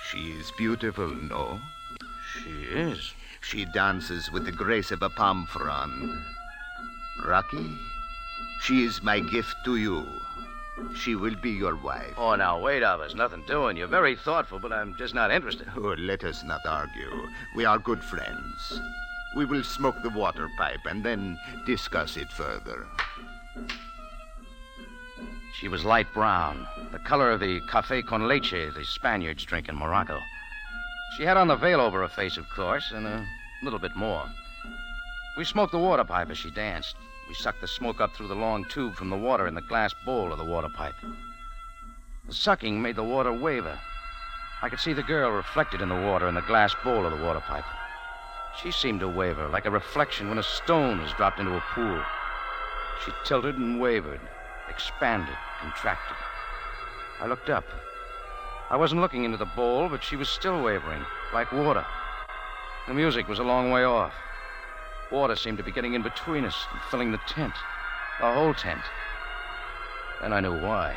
She 0.10 0.32
is 0.32 0.52
beautiful, 0.58 1.08
no? 1.10 1.60
she 2.44 2.50
is. 2.64 3.14
She 3.42 3.66
dances 3.66 4.32
with 4.32 4.46
the 4.46 4.52
grace 4.52 4.92
of 4.92 5.02
a 5.02 5.10
palm 5.10 5.46
frond. 5.48 6.12
Rocky, 7.26 7.78
she 8.62 8.84
is 8.84 9.02
my 9.04 9.20
gift 9.20 9.56
to 9.66 9.76
you. 9.78 10.06
She 10.96 11.16
will 11.16 11.36
be 11.36 11.52
your 11.52 11.76
wife. 11.76 12.14
Oh, 12.18 12.36
now, 12.36 12.60
wait, 12.60 12.84
Abbas. 12.84 13.16
Nothing 13.16 13.44
doing. 13.48 13.78
You're 13.78 13.88
very 13.88 14.16
thoughtful, 14.16 14.60
but 14.60 14.74
I'm 14.74 14.96
just 14.98 15.14
not 15.14 15.32
interested. 15.32 15.68
Oh, 15.78 15.96
let 15.98 16.24
us 16.26 16.44
not 16.44 16.62
argue. 16.68 17.28
We 17.56 17.64
are 17.66 17.80
good 17.80 18.04
friends. 18.04 18.80
We 19.36 19.44
will 19.46 19.64
smoke 19.64 20.02
the 20.02 20.10
water 20.10 20.48
pipe 20.58 20.86
and 20.86 21.04
then 21.04 21.38
discuss 21.66 22.16
it 22.16 22.32
further. 22.32 22.88
She 25.60 25.68
was 25.68 25.84
light 25.84 26.08
brown, 26.14 26.66
the 26.92 27.00
color 27.00 27.32
of 27.32 27.42
the 27.42 27.60
café 27.62 28.06
con 28.06 28.28
leche 28.28 28.74
the 28.74 28.86
Spaniards 28.86 29.44
drink 29.44 29.68
in 29.68 29.76
Morocco. 29.76 30.20
She 31.18 31.24
had 31.24 31.38
on 31.38 31.48
the 31.48 31.56
veil 31.56 31.82
over 31.82 32.02
her 32.02 32.08
face, 32.08 32.38
of 32.38 32.50
course, 32.50 32.92
and 32.92 33.06
a 33.06 33.26
little 33.62 33.80
bit 33.80 33.96
more. 33.96 34.24
We 35.38 35.44
smoked 35.44 35.72
the 35.74 35.80
water 35.80 36.04
pipe 36.04 36.30
as 36.30 36.38
she 36.38 36.52
danced. 36.52 36.96
We 37.28 37.36
sucked 37.36 37.62
the 37.62 37.68
smoke 37.68 38.00
up 38.00 38.14
through 38.14 38.30
the 38.30 38.36
long 38.36 38.66
tube 38.66 38.96
from 38.96 39.10
the 39.10 39.18
water 39.18 39.48
in 39.48 39.56
the 39.56 39.62
glass 39.62 39.94
bowl 40.06 40.32
of 40.32 40.38
the 40.38 40.46
water 40.46 40.70
pipe. 40.70 40.96
The 42.28 42.34
sucking 42.34 42.82
made 42.82 42.96
the 42.96 43.04
water 43.04 43.34
waver. 43.34 43.78
I 44.62 44.70
could 44.70 44.80
see 44.80 44.94
the 44.94 45.04
girl 45.04 45.32
reflected 45.32 45.82
in 45.82 45.90
the 45.90 45.96
water 45.96 46.28
in 46.28 46.36
the 46.36 46.42
glass 46.42 46.74
bowl 46.84 47.06
of 47.06 47.18
the 47.18 47.24
water 47.24 47.42
pipe. 47.42 47.66
She 48.62 48.72
seemed 48.72 49.02
to 49.02 49.08
waver 49.08 49.48
like 49.50 49.66
a 49.66 49.72
reflection 49.72 50.30
when 50.30 50.38
a 50.38 50.44
stone 50.44 51.00
is 51.02 51.14
dropped 51.14 51.40
into 51.40 51.56
a 51.56 51.64
pool. 51.74 52.02
She 53.04 53.12
tilted 53.26 53.58
and 53.58 53.80
wavered, 53.80 54.22
expanded, 54.70 55.36
contracted. 55.60 56.16
I 57.20 57.28
looked 57.28 57.50
up. 57.50 57.66
I 58.70 58.78
wasn't 58.78 59.02
looking 59.02 59.24
into 59.24 59.38
the 59.38 59.46
bowl, 59.46 59.90
but 59.90 60.04
she 60.04 60.16
was 60.16 60.30
still 60.30 60.62
wavering, 60.64 61.06
like 61.34 61.52
water. 61.52 61.86
The 62.88 62.94
music 62.94 63.28
was 63.28 63.40
a 63.40 63.44
long 63.44 63.72
way 63.72 63.84
off. 63.84 64.14
Water 65.12 65.36
seemed 65.36 65.58
to 65.58 65.64
be 65.64 65.72
getting 65.72 65.94
in 65.94 66.02
between 66.02 66.46
us 66.46 66.66
and 66.72 66.82
filling 66.90 67.12
the 67.12 67.20
tent, 67.28 67.54
the 68.20 68.34
whole 68.34 68.54
tent. 68.54 68.82
Then 70.22 70.34
I 70.34 70.40
knew 70.40 70.60
why. 70.60 70.96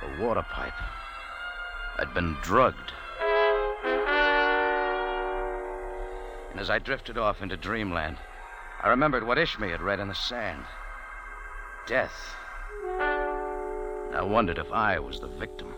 The 0.00 0.22
water 0.22 0.42
pipe 0.42 0.74
I'd 1.98 2.12
been 2.12 2.36
drugged. 2.42 2.92
And 6.56 6.62
as 6.62 6.70
I 6.70 6.78
drifted 6.78 7.18
off 7.18 7.42
into 7.42 7.58
dreamland, 7.58 8.16
I 8.82 8.88
remembered 8.88 9.26
what 9.26 9.36
Ishmi 9.36 9.70
had 9.70 9.82
read 9.82 10.00
in 10.00 10.08
the 10.08 10.14
sand 10.14 10.64
death. 11.86 12.34
I 12.98 14.22
wondered 14.22 14.56
if 14.56 14.72
I 14.72 14.98
was 14.98 15.20
the 15.20 15.26
victim. 15.26 15.74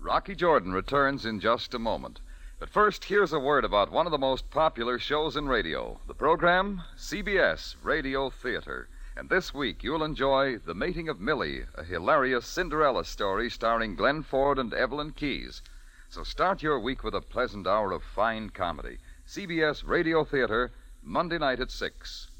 Rocky 0.00 0.36
Jordan 0.36 0.72
returns 0.72 1.26
in 1.26 1.40
just 1.40 1.74
a 1.74 1.80
moment. 1.80 2.20
But 2.60 2.70
first, 2.70 3.06
here's 3.06 3.32
a 3.32 3.40
word 3.40 3.64
about 3.64 3.90
one 3.90 4.06
of 4.06 4.12
the 4.12 4.16
most 4.16 4.48
popular 4.50 4.96
shows 5.00 5.36
in 5.36 5.48
radio 5.48 5.98
the 6.06 6.14
program 6.14 6.82
CBS 6.96 7.74
Radio 7.82 8.30
Theater. 8.30 8.88
And 9.14 9.28
this 9.28 9.52
week, 9.52 9.84
you'll 9.84 10.04
enjoy 10.04 10.56
The 10.56 10.74
Mating 10.74 11.08
of 11.10 11.20
Millie, 11.20 11.66
a 11.74 11.84
hilarious 11.84 12.46
Cinderella 12.46 13.04
story 13.04 13.50
starring 13.50 13.94
Glenn 13.94 14.22
Ford 14.22 14.58
and 14.58 14.72
Evelyn 14.72 15.12
Keyes. 15.12 15.60
So 16.08 16.22
start 16.22 16.62
your 16.62 16.80
week 16.80 17.04
with 17.04 17.14
a 17.14 17.20
pleasant 17.20 17.66
hour 17.66 17.92
of 17.92 18.02
fine 18.02 18.48
comedy. 18.50 18.98
CBS 19.26 19.86
Radio 19.86 20.24
Theater, 20.24 20.72
Monday 21.02 21.36
night 21.36 21.60
at 21.60 21.70
6. 21.70 22.30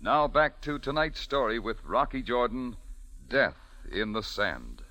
Now 0.00 0.28
back 0.28 0.60
to 0.60 0.78
tonight's 0.78 1.18
story 1.18 1.58
with 1.58 1.84
Rocky 1.84 2.22
Jordan 2.22 2.76
Death 3.28 3.58
in 3.90 4.12
the 4.12 4.22
Sand. 4.22 4.82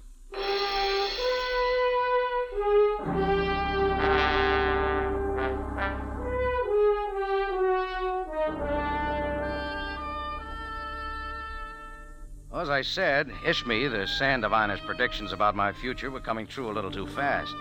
As 12.57 12.71
I 12.71 12.81
said, 12.81 13.29
Ishmi, 13.45 13.87
the 13.87 14.07
sand 14.07 14.41
diviner's 14.41 14.79
predictions 14.79 15.31
about 15.31 15.55
my 15.55 15.71
future 15.71 16.09
were 16.09 16.19
coming 16.19 16.47
true 16.47 16.71
a 16.71 16.73
little 16.73 16.89
too 16.89 17.05
fast, 17.05 17.53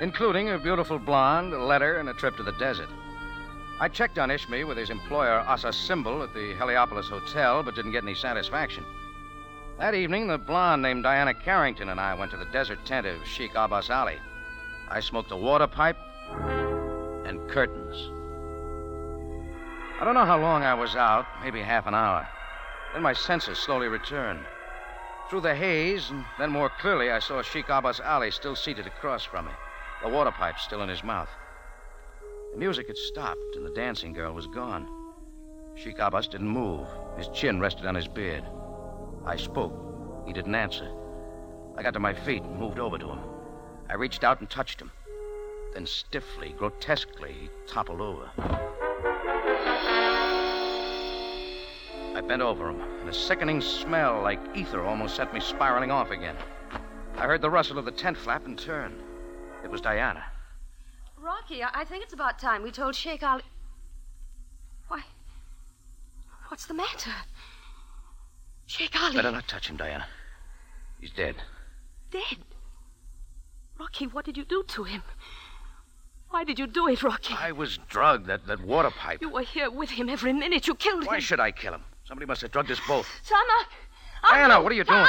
including 0.00 0.50
a 0.50 0.58
beautiful 0.58 0.98
blonde, 0.98 1.54
a 1.54 1.62
letter, 1.62 1.98
and 1.98 2.08
a 2.08 2.14
trip 2.14 2.36
to 2.36 2.42
the 2.42 2.58
desert. 2.58 2.88
I 3.78 3.86
checked 3.86 4.18
on 4.18 4.28
Ishmi 4.28 4.66
with 4.66 4.76
his 4.76 4.90
employer, 4.90 5.38
Asa 5.46 5.72
Symbol, 5.72 6.24
at 6.24 6.34
the 6.34 6.54
Heliopolis 6.56 7.08
Hotel, 7.08 7.62
but 7.62 7.76
didn't 7.76 7.92
get 7.92 8.02
any 8.02 8.16
satisfaction. 8.16 8.84
That 9.78 9.94
evening, 9.94 10.26
the 10.26 10.36
blonde 10.36 10.82
named 10.82 11.04
Diana 11.04 11.32
Carrington 11.32 11.88
and 11.88 12.00
I 12.00 12.14
went 12.14 12.32
to 12.32 12.36
the 12.36 12.44
desert 12.46 12.84
tent 12.84 13.06
of 13.06 13.24
Sheikh 13.24 13.54
Abbas 13.54 13.88
Ali. 13.88 14.18
I 14.88 14.98
smoked 14.98 15.30
a 15.30 15.36
water 15.36 15.68
pipe 15.68 15.96
and 17.24 17.48
curtains. 17.48 18.10
I 20.00 20.04
don't 20.04 20.14
know 20.14 20.26
how 20.26 20.40
long 20.40 20.64
I 20.64 20.74
was 20.74 20.96
out, 20.96 21.26
maybe 21.40 21.60
half 21.60 21.86
an 21.86 21.94
hour. 21.94 22.26
Then 22.92 23.02
my 23.02 23.12
senses 23.12 23.58
slowly 23.58 23.88
returned. 23.88 24.44
Through 25.28 25.42
the 25.42 25.54
haze, 25.54 26.10
and 26.10 26.24
then 26.38 26.50
more 26.50 26.68
clearly, 26.68 27.10
I 27.10 27.20
saw 27.20 27.40
Sheikh 27.40 27.68
Abbas 27.68 28.00
Ali 28.00 28.30
still 28.30 28.56
seated 28.56 28.86
across 28.86 29.24
from 29.24 29.46
me, 29.46 29.52
the 30.02 30.08
water 30.08 30.32
pipe 30.32 30.58
still 30.58 30.82
in 30.82 30.88
his 30.88 31.04
mouth. 31.04 31.30
The 32.52 32.58
music 32.58 32.88
had 32.88 32.98
stopped, 32.98 33.54
and 33.54 33.64
the 33.64 33.70
dancing 33.70 34.12
girl 34.12 34.32
was 34.32 34.48
gone. 34.48 34.88
Sheikh 35.76 36.00
Abbas 36.00 36.26
didn't 36.26 36.48
move. 36.48 36.88
His 37.16 37.28
chin 37.28 37.60
rested 37.60 37.86
on 37.86 37.94
his 37.94 38.08
beard. 38.08 38.44
I 39.24 39.36
spoke. 39.36 39.72
He 40.26 40.32
didn't 40.32 40.54
answer. 40.54 40.90
I 41.76 41.82
got 41.82 41.94
to 41.94 42.00
my 42.00 42.12
feet 42.12 42.42
and 42.42 42.58
moved 42.58 42.80
over 42.80 42.98
to 42.98 43.08
him. 43.08 43.20
I 43.88 43.94
reached 43.94 44.24
out 44.24 44.40
and 44.40 44.50
touched 44.50 44.80
him. 44.80 44.90
Then, 45.72 45.86
stiffly, 45.86 46.54
grotesquely, 46.58 47.32
he 47.32 47.50
toppled 47.66 48.00
over. 48.00 48.30
I 52.20 52.22
bent 52.22 52.42
over 52.42 52.68
him, 52.68 52.82
and 53.00 53.08
a 53.08 53.14
sickening 53.14 53.62
smell 53.62 54.20
like 54.20 54.40
ether 54.54 54.84
almost 54.84 55.16
set 55.16 55.32
me 55.32 55.40
spiraling 55.40 55.90
off 55.90 56.10
again. 56.10 56.36
I 57.16 57.22
heard 57.22 57.40
the 57.40 57.48
rustle 57.48 57.78
of 57.78 57.86
the 57.86 57.90
tent 57.90 58.18
flap 58.18 58.44
and 58.44 58.58
turned. 58.58 59.00
It 59.64 59.70
was 59.70 59.80
Diana. 59.80 60.22
Rocky, 61.18 61.62
I 61.62 61.70
I 61.72 61.84
think 61.86 62.04
it's 62.04 62.12
about 62.12 62.38
time 62.38 62.62
we 62.62 62.72
told 62.72 62.94
Sheikh 62.94 63.22
Ali. 63.22 63.42
Why? 64.88 65.00
What's 66.48 66.66
the 66.66 66.74
matter? 66.74 67.10
Sheikh 68.66 69.00
Ali. 69.02 69.16
Better 69.16 69.32
not 69.32 69.48
touch 69.48 69.70
him, 69.70 69.78
Diana. 69.78 70.06
He's 71.00 71.12
dead. 71.12 71.36
Dead. 72.10 72.36
Rocky, 73.78 74.08
what 74.08 74.26
did 74.26 74.36
you 74.36 74.44
do 74.44 74.62
to 74.62 74.84
him? 74.84 75.02
Why 76.28 76.44
did 76.44 76.58
you 76.58 76.66
do 76.66 76.86
it, 76.86 77.02
Rocky? 77.02 77.34
I 77.38 77.52
was 77.52 77.78
drugged, 77.88 78.26
that, 78.26 78.46
that 78.46 78.60
water 78.60 78.90
pipe. 78.90 79.22
You 79.22 79.30
were 79.30 79.40
here 79.40 79.70
with 79.70 79.88
him 79.88 80.10
every 80.10 80.34
minute. 80.34 80.66
You 80.66 80.74
killed 80.74 81.06
Why 81.06 81.14
him. 81.14 81.16
Why 81.16 81.20
should 81.20 81.40
I 81.40 81.50
kill 81.50 81.72
him? 81.72 81.84
Somebody 82.10 82.26
must 82.26 82.40
have 82.40 82.50
drugged 82.50 82.72
us 82.72 82.80
both. 82.88 83.06
Samak! 83.24 83.66
Diana, 84.28 84.60
what 84.60 84.72
are 84.72 84.74
you 84.74 84.82
doing? 84.82 85.06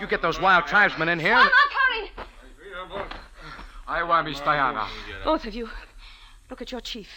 You 0.00 0.08
get 0.08 0.20
those 0.20 0.40
wild 0.40 0.66
tribesmen 0.66 1.08
in 1.08 1.20
here. 1.20 1.36
Samak, 1.36 1.50
hurry! 1.78 2.10
I 3.86 4.02
want 4.02 4.26
Miss 4.26 4.40
Diana. 4.40 4.88
Both 5.22 5.44
of 5.46 5.54
you, 5.54 5.70
look 6.50 6.60
at 6.60 6.72
your 6.72 6.80
chief. 6.80 7.08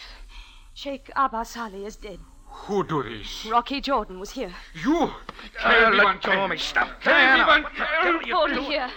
Sheikh 0.75 1.09
Abbas 1.15 1.57
Ali 1.57 1.83
is 1.83 1.95
dead. 1.95 2.19
Who 2.45 2.83
do 2.83 3.01
this? 3.01 3.47
Rocky 3.49 3.81
Jordan 3.81 4.19
was 4.19 4.29
here. 4.29 4.53
You! 4.75 4.99
Uh, 4.99 5.11
Everyone 5.65 6.05
let 6.05 6.21
go 6.21 6.43
of 6.43 6.51
me. 6.51 6.57
Stop. 6.57 6.89
Everyone 7.03 7.63
Diana. 7.75 8.19
kill! 8.23 8.35
Hold 8.37 8.51
him 8.51 8.63
here. 8.65 8.89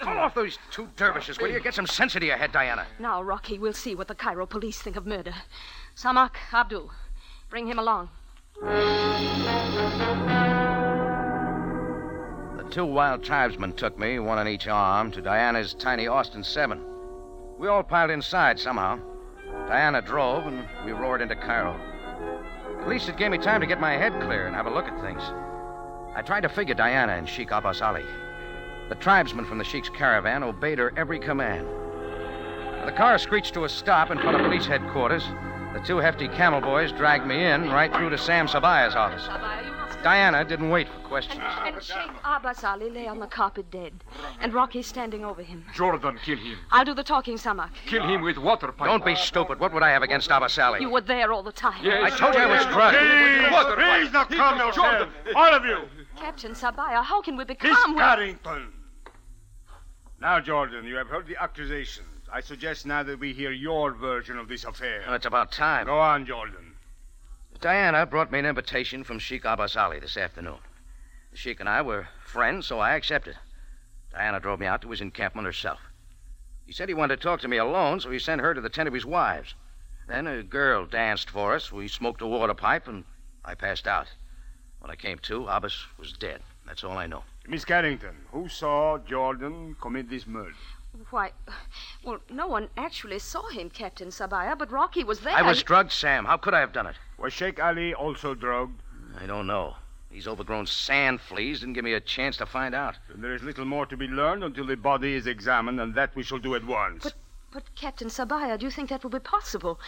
Call 0.00 0.18
off 0.18 0.34
those 0.34 0.58
two 0.72 0.88
dervishes, 0.96 1.38
will 1.38 1.46
you? 1.52 1.60
Get 1.60 1.74
some 1.74 1.86
sense 1.86 2.16
into 2.16 2.26
your 2.26 2.36
head, 2.38 2.50
Diana. 2.50 2.86
Now, 2.98 3.22
Rocky, 3.22 3.56
we'll 3.56 3.72
see 3.72 3.94
what 3.94 4.08
the 4.08 4.16
Cairo 4.16 4.46
police 4.46 4.82
think 4.82 4.96
of 4.96 5.06
murder. 5.06 5.34
Samak, 5.94 6.32
Abdul, 6.52 6.90
bring 7.48 7.68
him 7.68 7.78
along. 7.78 8.08
The 8.60 8.68
two 12.70 12.86
wild 12.86 13.22
tribesmen 13.22 13.74
took 13.74 13.98
me, 13.98 14.18
one 14.18 14.38
on 14.38 14.48
each 14.48 14.66
arm, 14.66 15.10
to 15.12 15.20
Diana's 15.20 15.74
tiny 15.74 16.06
Austin 16.06 16.42
7. 16.42 16.82
We 17.58 17.68
all 17.68 17.82
piled 17.82 18.10
inside 18.10 18.58
somehow. 18.58 18.98
Diana 19.68 20.00
drove, 20.00 20.46
and 20.46 20.66
we 20.84 20.92
roared 20.92 21.20
into 21.20 21.36
Cairo. 21.36 21.78
At 22.80 22.88
least 22.88 23.08
it 23.08 23.16
gave 23.16 23.30
me 23.30 23.38
time 23.38 23.60
to 23.60 23.66
get 23.66 23.80
my 23.80 23.92
head 23.92 24.20
clear 24.22 24.46
and 24.46 24.54
have 24.54 24.66
a 24.66 24.70
look 24.70 24.86
at 24.86 25.00
things. 25.00 25.22
I 26.14 26.22
tried 26.24 26.42
to 26.42 26.48
figure 26.48 26.74
Diana 26.74 27.12
and 27.12 27.28
Sheikh 27.28 27.50
Abbas 27.50 27.82
Ali. 27.82 28.04
The 28.88 28.94
tribesmen 28.94 29.44
from 29.44 29.58
the 29.58 29.64
Sheikh's 29.64 29.90
caravan 29.90 30.42
obeyed 30.42 30.78
her 30.78 30.92
every 30.96 31.18
command. 31.18 31.66
The 32.86 32.92
car 32.92 33.18
screeched 33.18 33.52
to 33.54 33.64
a 33.64 33.68
stop 33.68 34.10
in 34.10 34.18
front 34.18 34.36
of 34.36 34.46
police 34.46 34.66
headquarters. 34.66 35.24
The 35.76 35.82
two 35.82 35.98
hefty 35.98 36.26
camel 36.28 36.62
boys 36.62 36.90
dragged 36.90 37.26
me 37.26 37.44
in 37.44 37.70
right 37.70 37.92
through 37.94 38.08
to 38.08 38.16
Sam 38.16 38.48
Sabaya's 38.48 38.94
office. 38.94 39.24
Sabaya. 39.24 40.02
Diana 40.02 40.42
didn't 40.42 40.70
wait 40.70 40.88
for 40.88 41.00
questions. 41.00 41.42
And 41.66 41.82
Sheikh 41.82 41.96
Abbas 42.24 42.64
Ali 42.64 42.88
lay 42.88 43.06
on 43.06 43.18
the 43.18 43.26
carpet 43.26 43.70
dead, 43.70 43.92
and 44.40 44.54
Rocky 44.54 44.80
standing 44.80 45.22
over 45.22 45.42
him. 45.42 45.66
Jordan, 45.74 46.18
kill 46.24 46.38
him. 46.38 46.56
I'll 46.72 46.86
do 46.86 46.94
the 46.94 47.02
talking, 47.04 47.36
Samak. 47.36 47.68
Kill 47.84 48.02
him 48.08 48.22
with 48.22 48.38
water 48.38 48.72
pipe. 48.72 48.88
Don't 48.88 49.04
be 49.04 49.16
stupid. 49.16 49.60
What 49.60 49.74
would 49.74 49.82
I 49.82 49.90
have 49.90 50.02
against 50.02 50.30
Abbas 50.30 50.58
Ali? 50.58 50.80
You 50.80 50.88
were 50.88 51.02
there 51.02 51.30
all 51.30 51.42
the 51.42 51.52
time. 51.52 51.84
Yes. 51.84 52.10
I 52.10 52.16
told 52.16 52.34
you 52.34 52.40
I 52.40 52.46
was 52.46 52.64
drugged. 52.72 53.78
Please, 53.78 54.12
not 54.14 54.30
calm 54.30 54.56
yourself. 54.58 55.10
All 55.34 55.54
of 55.54 55.62
you, 55.66 55.82
Captain 56.16 56.52
Sabaya, 56.52 57.04
how 57.04 57.20
can 57.20 57.36
we 57.36 57.44
Miss 57.44 57.48
become? 57.48 57.92
we- 57.92 57.98
Carrington. 58.00 58.72
Now, 60.22 60.40
Jordan, 60.40 60.86
you 60.86 60.96
have 60.96 61.08
heard 61.08 61.26
the 61.26 61.36
accusations. 61.38 62.06
I 62.36 62.40
suggest 62.40 62.84
now 62.84 63.02
that 63.02 63.18
we 63.18 63.32
hear 63.32 63.50
your 63.50 63.92
version 63.92 64.36
of 64.36 64.46
this 64.46 64.64
affair. 64.64 65.04
Well, 65.06 65.14
it's 65.14 65.24
about 65.24 65.52
time. 65.52 65.86
Go 65.86 65.98
on, 65.98 66.26
Jordan. 66.26 66.74
Diana 67.62 68.04
brought 68.04 68.30
me 68.30 68.38
an 68.38 68.44
invitation 68.44 69.04
from 69.04 69.18
Sheikh 69.18 69.46
Abbas 69.46 69.74
Ali 69.74 70.00
this 70.00 70.18
afternoon. 70.18 70.58
The 71.30 71.38
Sheikh 71.38 71.60
and 71.60 71.68
I 71.68 71.80
were 71.80 72.08
friends, 72.22 72.66
so 72.66 72.78
I 72.78 72.94
accepted. 72.94 73.38
Diana 74.12 74.38
drove 74.38 74.60
me 74.60 74.66
out 74.66 74.82
to 74.82 74.90
his 74.90 75.00
encampment 75.00 75.46
herself. 75.46 75.80
He 76.66 76.74
said 76.74 76.90
he 76.90 76.94
wanted 76.94 77.16
to 77.16 77.22
talk 77.22 77.40
to 77.40 77.48
me 77.48 77.56
alone, 77.56 78.00
so 78.00 78.10
he 78.10 78.18
sent 78.18 78.42
her 78.42 78.52
to 78.52 78.60
the 78.60 78.68
tent 78.68 78.86
of 78.86 78.92
his 78.92 79.06
wives. 79.06 79.54
Then 80.06 80.26
a 80.26 80.42
girl 80.42 80.84
danced 80.84 81.30
for 81.30 81.54
us. 81.54 81.72
We 81.72 81.88
smoked 81.88 82.20
a 82.20 82.26
water 82.26 82.52
pipe, 82.52 82.86
and 82.86 83.04
I 83.46 83.54
passed 83.54 83.86
out. 83.86 84.08
When 84.80 84.90
I 84.90 84.96
came 84.96 85.18
to, 85.20 85.46
Abbas 85.48 85.86
was 85.96 86.12
dead. 86.12 86.42
That's 86.66 86.84
all 86.84 86.98
I 86.98 87.06
know. 87.06 87.24
Miss 87.48 87.64
Carrington, 87.64 88.26
who 88.30 88.46
saw 88.50 88.98
Jordan 88.98 89.74
commit 89.80 90.10
this 90.10 90.26
murder? 90.26 90.52
Why, 91.10 91.32
well, 92.04 92.20
no 92.30 92.46
one 92.46 92.68
actually 92.76 93.18
saw 93.18 93.48
him, 93.48 93.70
Captain 93.70 94.08
Sabaya, 94.08 94.56
but 94.56 94.70
Rocky 94.72 95.04
was 95.04 95.20
there. 95.20 95.36
I 95.36 95.42
was 95.42 95.62
drugged, 95.62 95.92
Sam. 95.92 96.24
How 96.24 96.36
could 96.36 96.54
I 96.54 96.60
have 96.60 96.72
done 96.72 96.86
it? 96.86 96.96
Was 97.18 97.32
Sheikh 97.32 97.62
Ali 97.62 97.94
also 97.94 98.34
drugged? 98.34 98.80
I 99.20 99.26
don't 99.26 99.46
know. 99.46 99.76
These 100.10 100.26
overgrown 100.26 100.66
sand 100.66 101.20
fleas 101.20 101.60
didn't 101.60 101.74
give 101.74 101.84
me 101.84 101.92
a 101.92 102.00
chance 102.00 102.36
to 102.38 102.46
find 102.46 102.74
out. 102.74 102.96
Then 103.08 103.20
there 103.20 103.34
is 103.34 103.42
little 103.42 103.64
more 103.64 103.86
to 103.86 103.96
be 103.96 104.06
learned 104.06 104.44
until 104.44 104.66
the 104.66 104.76
body 104.76 105.14
is 105.14 105.26
examined, 105.26 105.80
and 105.80 105.94
that 105.94 106.16
we 106.16 106.22
shall 106.22 106.38
do 106.38 106.54
at 106.54 106.64
once. 106.64 107.04
But, 107.04 107.14
but 107.52 107.74
Captain 107.74 108.08
Sabaya, 108.08 108.58
do 108.58 108.64
you 108.64 108.70
think 108.70 108.88
that 108.88 109.02
will 109.02 109.10
be 109.10 109.18
possible? 109.18 109.78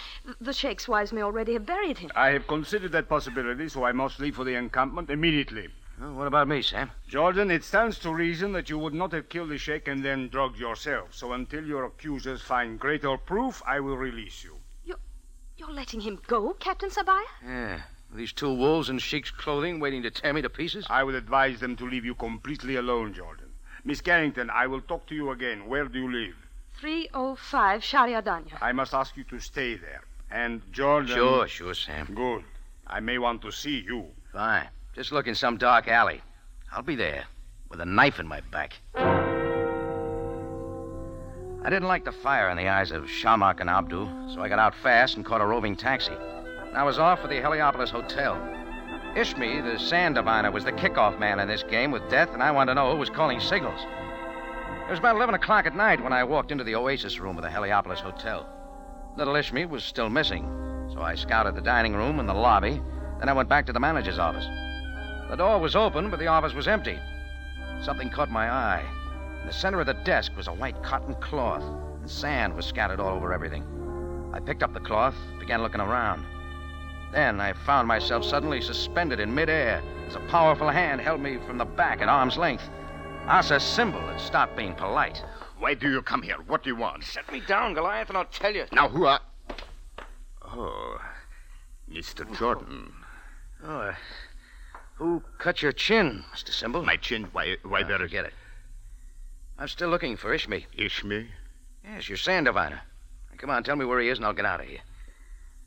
The 0.41 0.53
Sheikh's 0.53 0.89
wives 0.89 1.13
may 1.13 1.23
already 1.23 1.55
have 1.55 1.65
buried 1.65 1.99
him. 1.99 2.11
I 2.15 2.31
have 2.31 2.47
considered 2.47 2.93
that 2.93 3.09
possibility, 3.09 3.69
so 3.69 3.85
I 3.85 3.93
must 3.93 4.21
leave 4.21 4.37
for 4.37 4.45
the 4.45 4.55
encampment 4.55 5.09
immediately. 5.11 5.69
Well, 6.01 6.13
what 6.13 6.29
about 6.29 6.47
me, 6.47 6.63
Sam? 6.63 6.93
Jordan, 7.09 7.51
it 7.51 7.65
stands 7.65 7.99
to 8.01 8.15
reason 8.15 8.53
that 8.53 8.71
you 8.71 8.79
would 8.79 8.95
not 8.95 9.11
have 9.13 9.29
killed 9.29 9.49
the 9.49 9.59
Sheikh 9.59 9.89
and 9.89 10.05
then 10.05 10.29
drugged 10.29 10.59
yourself. 10.59 11.13
So 11.13 11.33
until 11.33 11.65
your 11.65 11.85
accusers 11.87 12.41
find 12.41 12.79
greater 12.79 13.17
proof, 13.17 13.61
I 13.67 13.81
will 13.81 13.97
release 13.97 14.45
you. 14.45 14.57
You're 14.85 14.99
you're 15.57 15.73
letting 15.73 16.01
him 16.01 16.21
go, 16.29 16.53
Captain 16.55 16.89
Sabaya? 16.89 17.25
Yeah. 17.45 17.81
These 18.15 18.33
two 18.33 18.53
wolves 18.53 18.89
in 18.89 18.99
Sheik's 19.01 19.33
clothing 19.33 19.81
waiting 19.81 20.03
to 20.03 20.11
tear 20.11 20.33
me 20.33 20.41
to 20.43 20.49
pieces? 20.49 20.87
I 20.89 21.03
would 21.03 21.17
advise 21.17 21.59
them 21.59 21.75
to 21.77 21.85
leave 21.89 22.05
you 22.05 22.15
completely 22.15 22.77
alone, 22.77 23.13
Jordan. 23.13 23.51
Miss 23.85 24.01
Carrington, 24.01 24.51
I 24.51 24.67
will 24.69 24.81
talk 24.81 25.07
to 25.09 25.15
you 25.17 25.31
again. 25.31 25.67
Where 25.67 25.87
do 25.87 25.99
you 25.99 26.13
live? 26.13 26.37
305 26.81 27.83
Sharia 27.83 28.23
Danya. 28.23 28.57
I 28.63 28.71
must 28.73 28.95
ask 28.95 29.17
you 29.17 29.25
to 29.25 29.41
stay 29.41 29.75
there. 29.75 30.03
And 30.31 30.63
Jordan. 30.73 31.17
Sure, 31.17 31.49
sure, 31.49 31.75
Sam. 31.75 32.15
Good. 32.15 32.45
I 32.87 33.01
may 33.01 33.19
want 33.19 33.43
to 33.43 33.51
see 33.51 33.81
you. 33.81 34.07
Fine. 34.33 34.69
Just 34.95 35.13
look 35.13 35.27
in 35.27 35.35
some 35.35 35.57
dark 35.57 35.89
alley. 35.89 36.21
I'll 36.73 36.83
be 36.83 36.97
there 36.97 37.25
with 37.71 37.81
a 37.81 37.87
knife 37.87 38.19
in 38.19 38.27
my 38.27 38.41
back. 38.53 38.79
I 41.65 41.71
didn't 41.71 41.89
like 41.89 42.05
the 42.05 42.13
fire 42.13 42.51
in 42.51 42.57
the 42.57 42.69
eyes 42.69 42.91
of 42.93 43.05
Shamak 43.05 43.61
and 43.61 43.69
Abdu, 43.69 44.09
so 44.33 44.41
I 44.41 44.49
got 44.49 44.59
out 44.59 44.75
fast 44.75 45.17
and 45.17 45.25
caught 45.25 45.41
a 45.41 45.47
roving 45.47 45.77
taxi. 45.77 46.15
I 46.75 46.83
was 46.83 46.99
off 46.99 47.21
for 47.21 47.29
the 47.29 47.41
Heliopolis 47.41 47.91
Hotel. 47.91 48.37
Ishmi, 49.15 49.63
the 49.63 49.79
sand 49.79 50.15
diviner, 50.15 50.51
was 50.51 50.65
the 50.65 50.73
kickoff 50.73 51.19
man 51.19 51.41
in 51.41 51.49
this 51.49 51.63
game 51.65 51.91
with 51.91 52.09
death, 52.09 52.31
and 52.33 52.43
I 52.43 52.53
wanted 52.53 52.71
to 52.71 52.75
know 52.77 52.93
who 52.93 52.99
was 52.99 53.11
calling 53.11 53.41
signals. 53.41 53.81
It 54.87 54.91
was 54.91 54.99
about 54.99 55.17
11 55.17 55.35
o'clock 55.35 55.67
at 55.67 55.75
night 55.75 56.03
when 56.03 56.13
I 56.13 56.25
walked 56.25 56.53
into 56.53 56.65
the 56.65 56.77
Oasis 56.77 57.19
room 57.19 57.37
of 57.37 57.43
the 57.43 57.51
Heliopolis 57.51 58.01
Hotel. 58.01 58.47
Little 59.17 59.35
Ishmi 59.35 59.69
was 59.69 59.85
still 59.85 60.09
missing, 60.09 60.45
so 60.93 61.03
I 61.03 61.15
scouted 61.15 61.55
the 61.55 61.61
dining 61.61 61.95
room 61.95 62.21
and 62.21 62.29
the 62.29 62.35
lobby. 62.35 62.81
Then 63.19 63.29
I 63.29 63.33
went 63.33 63.49
back 63.49 63.67
to 63.67 63.73
the 63.73 63.81
manager's 63.81 64.19
office. 64.19 64.47
The 65.29 65.37
door 65.37 65.59
was 65.59 65.77
open, 65.77 66.11
but 66.11 66.19
the 66.19 66.27
office 66.27 66.55
was 66.55 66.69
empty. 66.69 66.99
Something 67.83 68.09
caught 68.11 68.31
my 68.31 68.51
eye. 68.51 68.85
In 69.41 69.47
the 69.47 69.53
center 69.53 69.81
of 69.81 69.87
the 69.87 69.95
desk 69.95 70.33
was 70.37 70.49
a 70.49 70.53
white 70.53 70.83
cotton 70.83 71.15
cloth, 71.17 71.63
and 71.63 72.11
sand 72.11 72.55
was 72.55 72.67
scattered 72.67 72.99
all 72.99 73.15
over 73.15 73.33
everything. 73.33 73.65
I 74.33 74.41
picked 74.41 74.63
up 74.63 74.73
the 74.73 74.81
cloth, 74.81 75.15
began 75.39 75.63
looking 75.63 75.81
around. 75.81 76.25
Then 77.13 77.41
I 77.41 77.53
found 77.53 77.89
myself 77.89 78.25
suddenly 78.25 78.61
suspended 78.61 79.21
in 79.21 79.35
midair 79.35 79.83
as 80.07 80.15
a 80.15 80.21
powerful 80.21 80.69
hand 80.69 81.01
held 81.01 81.21
me 81.21 81.39
from 81.47 81.59
the 81.59 81.65
back 81.65 82.01
at 82.01 82.09
arm's 82.09 82.37
length. 82.37 82.69
Asa 83.27 83.61
Symbol 83.61 84.01
had 84.01 84.21
stopped 84.21 84.57
being 84.57 84.75
polite. 84.75 85.23
Why 85.59 85.75
do 85.75 85.91
you 85.91 86.03
come 86.03 86.23
here? 86.23 86.37
What 86.47 86.63
do 86.63 86.71
you 86.71 86.77
want? 86.77 87.05
Set 87.05 87.31
me 87.31 87.41
down, 87.41 87.75
Goliath, 87.75 88.09
and 88.09 88.17
I'll 88.17 88.25
tell 88.25 88.55
you. 88.55 88.65
Now, 88.73 88.89
who 88.89 89.05
are. 89.07 89.21
Oh, 90.43 90.99
Mr. 91.91 92.25
Jordan. 92.39 92.93
Oh, 93.65 93.81
uh, 93.81 93.95
who 94.99 95.23
cut 95.39 95.63
your 95.63 95.73
chin, 95.73 96.25
Mr. 96.35 96.51
Symbol? 96.51 96.83
My 96.83 96.97
chin? 96.97 97.29
Why, 97.33 97.57
why 97.63 97.83
Uh, 97.83 97.87
there 97.87 97.99
forget 97.99 98.25
it. 98.25 98.35
I'm 99.57 99.69
still 99.69 99.89
looking 99.89 100.17
for 100.17 100.35
Ishmi. 100.37 100.67
Ishmi? 100.77 101.29
Yes, 101.85 102.09
your 102.09 102.19
sand 102.19 102.47
diviner. 102.47 102.83
Come 103.39 103.51
on, 103.51 103.63
tell 103.63 103.77
me 103.77 103.85
where 103.85 104.01
he 104.01 104.09
is, 104.09 104.19
and 104.19 104.27
I'll 104.27 104.33
get 104.33 104.45
out 104.45 104.61
of 104.61 104.67
here. 104.67 104.81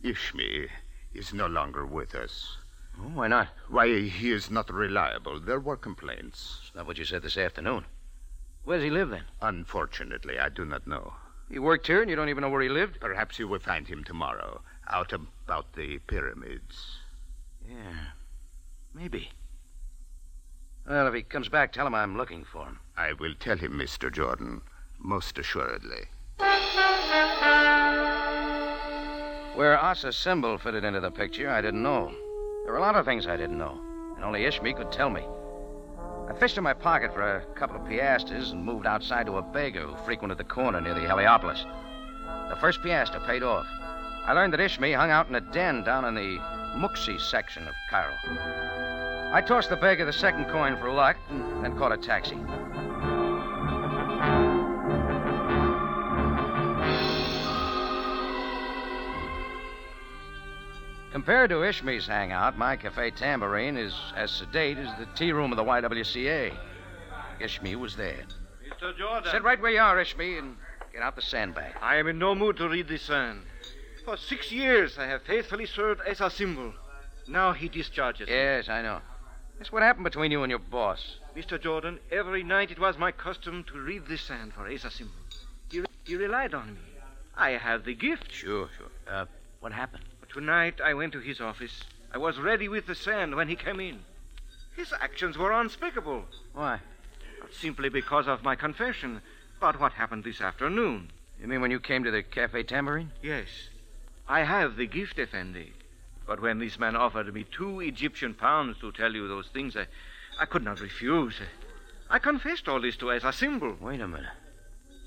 Ishmi 0.04 0.67
is 1.13 1.34
no 1.34 1.48
longer 1.48 1.86
with 1.86 2.13
us. 2.13 2.58
Oh, 3.00 3.04
why 3.13 3.28
not? 3.28 3.48
Why, 3.70 3.88
he 3.88 4.32
is 4.32 4.52
not 4.52 4.70
reliable. 4.70 5.39
There 5.39 5.60
were 5.60 5.78
complaints. 5.78 6.60
It's 6.65 6.76
not 6.76 6.86
what 6.86 6.98
you 6.98 7.06
said 7.06 7.22
this 7.22 7.38
afternoon. 7.38 7.86
Where 8.65 8.78
does 8.78 8.84
he 8.84 8.89
live 8.89 9.10
then? 9.10 9.24
Unfortunately, 9.41 10.38
I 10.39 10.50
do 10.50 10.65
not 10.65 10.86
know. 10.86 11.13
He 11.50 11.58
worked 11.60 11.88
here, 11.88 12.02
and 12.02 12.10
you 12.10 12.15
don't 12.17 12.30
even 12.30 12.41
know 12.41 12.50
where 12.50 12.62
he 12.62 12.70
lived? 12.70 13.00
Perhaps 13.00 13.39
you 13.39 13.48
will 13.48 13.60
find 13.60 13.88
him 13.88 14.04
tomorrow, 14.04 14.62
out 14.89 15.13
about 15.13 15.74
the 15.74 16.00
pyramids. 16.00 16.98
Yeah, 17.67 18.12
maybe. 18.94 19.30
Well, 20.88 21.08
if 21.08 21.14
he 21.14 21.22
comes 21.24 21.50
back, 21.50 21.72
tell 21.72 21.88
him 21.88 21.96
I'm 21.96 22.18
looking 22.18 22.44
for 22.44 22.66
him. 22.66 22.80
I 22.98 23.14
will 23.14 23.34
tell 23.40 23.58
him, 23.58 23.74
Mr. 23.74 24.12
Jordan, 24.12 24.62
most 25.00 25.38
assuredly. 25.38 26.08
Where 29.56 29.78
Asa 29.78 30.12
Symbol 30.12 30.58
fitted 30.58 30.84
into 30.84 31.00
the 31.00 31.12
picture, 31.12 31.50
I 31.50 31.62
didn't 31.62 31.84
know. 31.84 32.12
There 32.64 32.74
were 32.74 32.80
a 32.80 32.82
lot 32.82 32.96
of 32.96 33.06
things 33.06 33.28
I 33.28 33.38
didn't 33.38 33.58
know, 33.58 33.80
and 34.16 34.24
only 34.24 34.42
Ishmi 34.42 34.76
could 34.76 34.92
tell 34.92 35.10
me. 35.10 35.26
I 36.30 36.34
fished 36.40 36.58
in 36.58 36.64
my 36.64 36.74
pocket 36.74 37.14
for 37.14 37.22
a 37.22 37.46
couple 37.56 37.76
of 37.76 37.88
piastres 37.88 38.52
and 38.52 38.64
moved 38.64 38.86
outside 38.86 39.26
to 39.26 39.38
a 39.38 39.42
beggar 39.42 39.88
who 39.88 40.06
frequented 40.06 40.38
the 40.38 40.46
corner 40.46 40.80
near 40.80 40.94
the 40.94 41.02
Heliopolis. 41.02 41.66
The 42.50 42.58
first 42.62 42.82
piastre 42.82 43.20
paid 43.26 43.44
off. 43.44 43.66
I 44.26 44.34
learned 44.34 44.54
that 44.54 44.60
Ishmi 44.60 44.96
hung 44.96 45.12
out 45.12 45.28
in 45.28 45.36
a 45.36 45.42
den 45.42 45.84
down 45.84 46.06
in 46.06 46.16
the 46.16 46.38
Mouski 46.78 47.20
section 47.20 47.68
of 47.68 47.74
Cairo. 47.90 48.16
I 49.34 49.39
tossed 49.39 49.70
the 49.70 49.78
beggar 49.78 50.04
the 50.04 50.12
second 50.12 50.50
coin 50.50 50.76
for 50.78 50.91
luck 50.91 51.15
and 51.30 51.63
then 51.63 51.78
caught 51.78 51.94
a 51.94 51.98
taxi. 51.98 52.36
Compared 61.13 61.50
to 61.52 61.58
Ishmi's 61.58 62.08
hangout, 62.08 62.58
my 62.58 62.76
cafe 62.76 63.12
tambourine 63.12 63.78
is 63.78 63.94
as 64.17 64.32
sedate 64.32 64.78
as 64.78 64.89
the 65.00 65.06
tea 65.15 65.32
room 65.32 65.54
of 65.54 65.58
the 65.58 65.63
YWCA. 65.63 66.54
Ishmi 67.39 67.76
was 67.78 67.96
there. 67.96 68.26
Mr. 68.70 68.98
Jordan. 68.98 69.32
Sit 69.32 69.44
right 69.44 69.62
where 69.62 69.72
you 69.72 69.80
are, 69.80 69.96
Ishmi, 69.96 70.39
and 70.39 70.58
get 70.91 71.04
out 71.04 71.15
the 71.15 71.22
sandbag. 71.22 71.74
I 71.82 71.96
am 71.96 72.08
in 72.08 72.20
no 72.20 72.36
mood 72.36 72.58
to 72.58 72.67
read 72.67 72.89
the 72.89 72.98
sand. 72.98 73.44
For 74.04 74.17
six 74.17 74.52
years 74.52 74.98
I 74.98 75.06
have 75.06 75.22
faithfully 75.22 75.67
served 75.67 76.02
Asa 76.06 76.30
Symbol. 76.30 76.74
Now 77.30 77.54
he 77.54 77.70
discharges. 77.70 78.28
me. 78.28 78.34
Yes, 78.34 78.67
I 78.67 78.82
know. 78.82 79.00
That's 79.62 79.71
what 79.71 79.84
happened 79.84 80.06
between 80.06 80.32
you 80.32 80.41
and 80.41 80.50
your 80.50 80.58
boss. 80.58 81.17
Mr. 81.38 81.62
Jordan, 81.62 82.00
every 82.12 82.41
night 82.41 82.71
it 82.71 82.80
was 82.80 82.97
my 82.97 83.12
custom 83.12 83.63
to 83.65 83.78
read 83.78 84.08
the 84.08 84.17
sand 84.17 84.54
for 84.54 84.67
Asa 84.67 84.89
Symbol. 84.89 85.13
He, 85.69 85.84
he 86.04 86.15
relied 86.15 86.56
on 86.56 86.74
me. 86.74 86.80
I 87.38 87.52
have 87.52 87.86
the 87.86 87.93
gift. 87.93 88.32
Sure, 88.32 88.69
sure. 88.76 88.88
Uh, 89.08 89.28
what 89.60 89.71
happened? 89.71 90.04
Tonight 90.34 90.82
I 90.84 90.95
went 90.95 91.13
to 91.13 91.19
his 91.19 91.39
office. 91.39 91.84
I 92.12 92.17
was 92.17 92.39
ready 92.39 92.69
with 92.69 92.88
the 92.88 92.95
sand 92.95 93.36
when 93.36 93.50
he 93.50 93.56
came 93.56 93.80
in. 93.80 94.00
His 94.76 94.91
actions 95.00 95.38
were 95.38 95.52
unspeakable. 95.52 96.26
Why? 96.56 96.80
Not 97.39 97.54
simply 97.54 97.89
because 97.89 98.28
of 98.28 98.41
my 98.41 98.56
confession, 98.56 99.21
but 99.60 99.80
what 99.80 99.91
happened 99.91 100.24
this 100.24 100.41
afternoon. 100.41 101.12
You 101.39 101.47
mean 101.47 101.62
when 101.62 101.69
you 101.69 101.80
came 101.80 102.04
to 102.04 102.10
the 102.10 102.24
Cafe 102.24 102.63
Tambourine? 102.63 103.12
Yes. 103.21 103.45
I 104.28 104.39
have 104.39 104.76
the 104.76 104.88
gift, 104.88 105.19
Effendi. 105.19 105.74
But 106.26 106.42
when 106.42 106.60
this 106.60 106.80
man 106.80 106.96
offered 106.96 107.34
me 107.34 107.46
two 107.52 107.80
Egyptian 107.82 108.34
pounds 108.34 108.78
to 108.80 108.92
tell 108.92 109.14
you 109.14 109.28
those 109.28 109.48
things, 109.48 109.76
I, 109.76 109.88
I 110.40 110.46
could 110.46 110.64
not 110.64 110.80
refuse. 110.80 111.40
I 112.10 112.20
confessed 112.20 112.68
all 112.68 112.82
this 112.82 112.98
to 112.98 113.12
Asa 113.12 113.34
Symbol. 113.34 113.76
Wait 113.80 114.02
a 114.02 114.08
minute. 114.08 114.30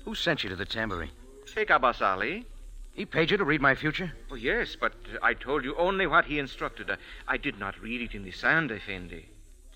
Who 0.05 0.15
sent 0.15 0.43
you 0.43 0.49
to 0.49 0.55
the 0.55 0.65
Tambourine? 0.65 1.11
Sheikh 1.45 1.69
Abbas 1.69 2.01
Ali. 2.01 2.45
He 2.93 3.05
paid 3.05 3.29
you 3.29 3.37
to 3.37 3.43
read 3.43 3.61
my 3.61 3.75
future? 3.75 4.13
Oh, 4.31 4.35
yes, 4.35 4.77
but 4.79 4.93
I 5.21 5.33
told 5.33 5.65
you 5.65 5.75
only 5.75 6.07
what 6.07 6.25
he 6.25 6.39
instructed. 6.39 6.89
I, 6.89 6.97
I 7.27 7.37
did 7.37 7.59
not 7.59 7.81
read 7.81 8.01
it 8.01 8.15
in 8.15 8.23
the 8.23 8.31
sand, 8.31 8.71
Effendi. 8.71 9.25